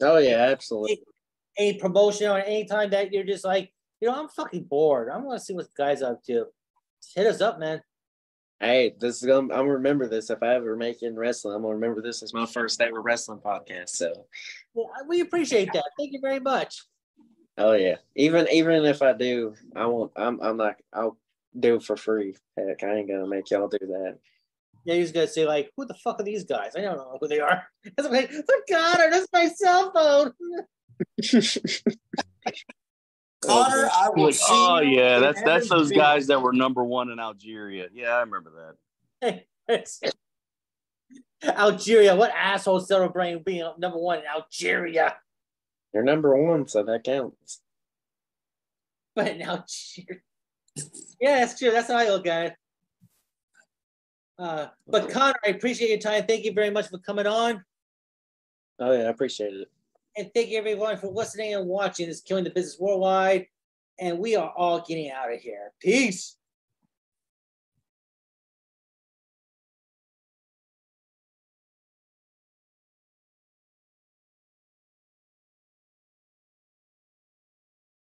[0.00, 1.02] Oh yeah, absolutely.
[1.58, 5.08] Any, any promotion or anytime that you're just like, you know, I'm fucking bored.
[5.10, 6.46] I want to see what the guy's up to.
[7.02, 7.80] Just hit us up, man.
[8.62, 9.40] Hey, this is gonna.
[9.40, 11.56] I'm gonna remember this if I ever make it in wrestling.
[11.56, 13.88] I'm gonna remember this as my first ever wrestling podcast.
[13.88, 14.26] So,
[14.72, 15.82] well, we appreciate that.
[15.98, 16.84] Thank you very much.
[17.58, 20.12] Oh yeah, even even if I do, I won't.
[20.14, 20.76] I'm I'm not.
[20.92, 21.18] I'll
[21.58, 22.36] do it for free.
[22.56, 24.18] Heck, I ain't gonna make y'all do that.
[24.84, 26.76] Yeah, he's gonna say like, "Who the fuck are these guys?
[26.76, 27.64] I don't know who they are."
[27.96, 30.32] That's like, "Oh God, that's my cell phone."
[33.42, 34.44] Connor, I will like, see.
[34.48, 37.88] Oh yeah, that's that's those guys that were number one in Algeria.
[37.92, 38.76] Yeah, I remember
[39.20, 39.44] that.
[41.44, 45.16] Algeria, what asshole celebrating being number one in Algeria?
[45.92, 47.60] You're number one, so that counts.
[49.16, 50.20] But in Algeria,
[51.20, 51.72] yeah, that's true.
[51.72, 52.54] That's how I look at it.
[54.38, 56.24] Uh, but Connor, I appreciate your time.
[56.26, 57.64] Thank you very much for coming on.
[58.78, 59.68] Oh yeah, I appreciate it.
[60.16, 62.06] And thank you everyone for listening and watching.
[62.06, 63.46] This Killing the Business Worldwide.
[63.98, 65.72] And we are all getting out of here.
[65.80, 66.36] Peace.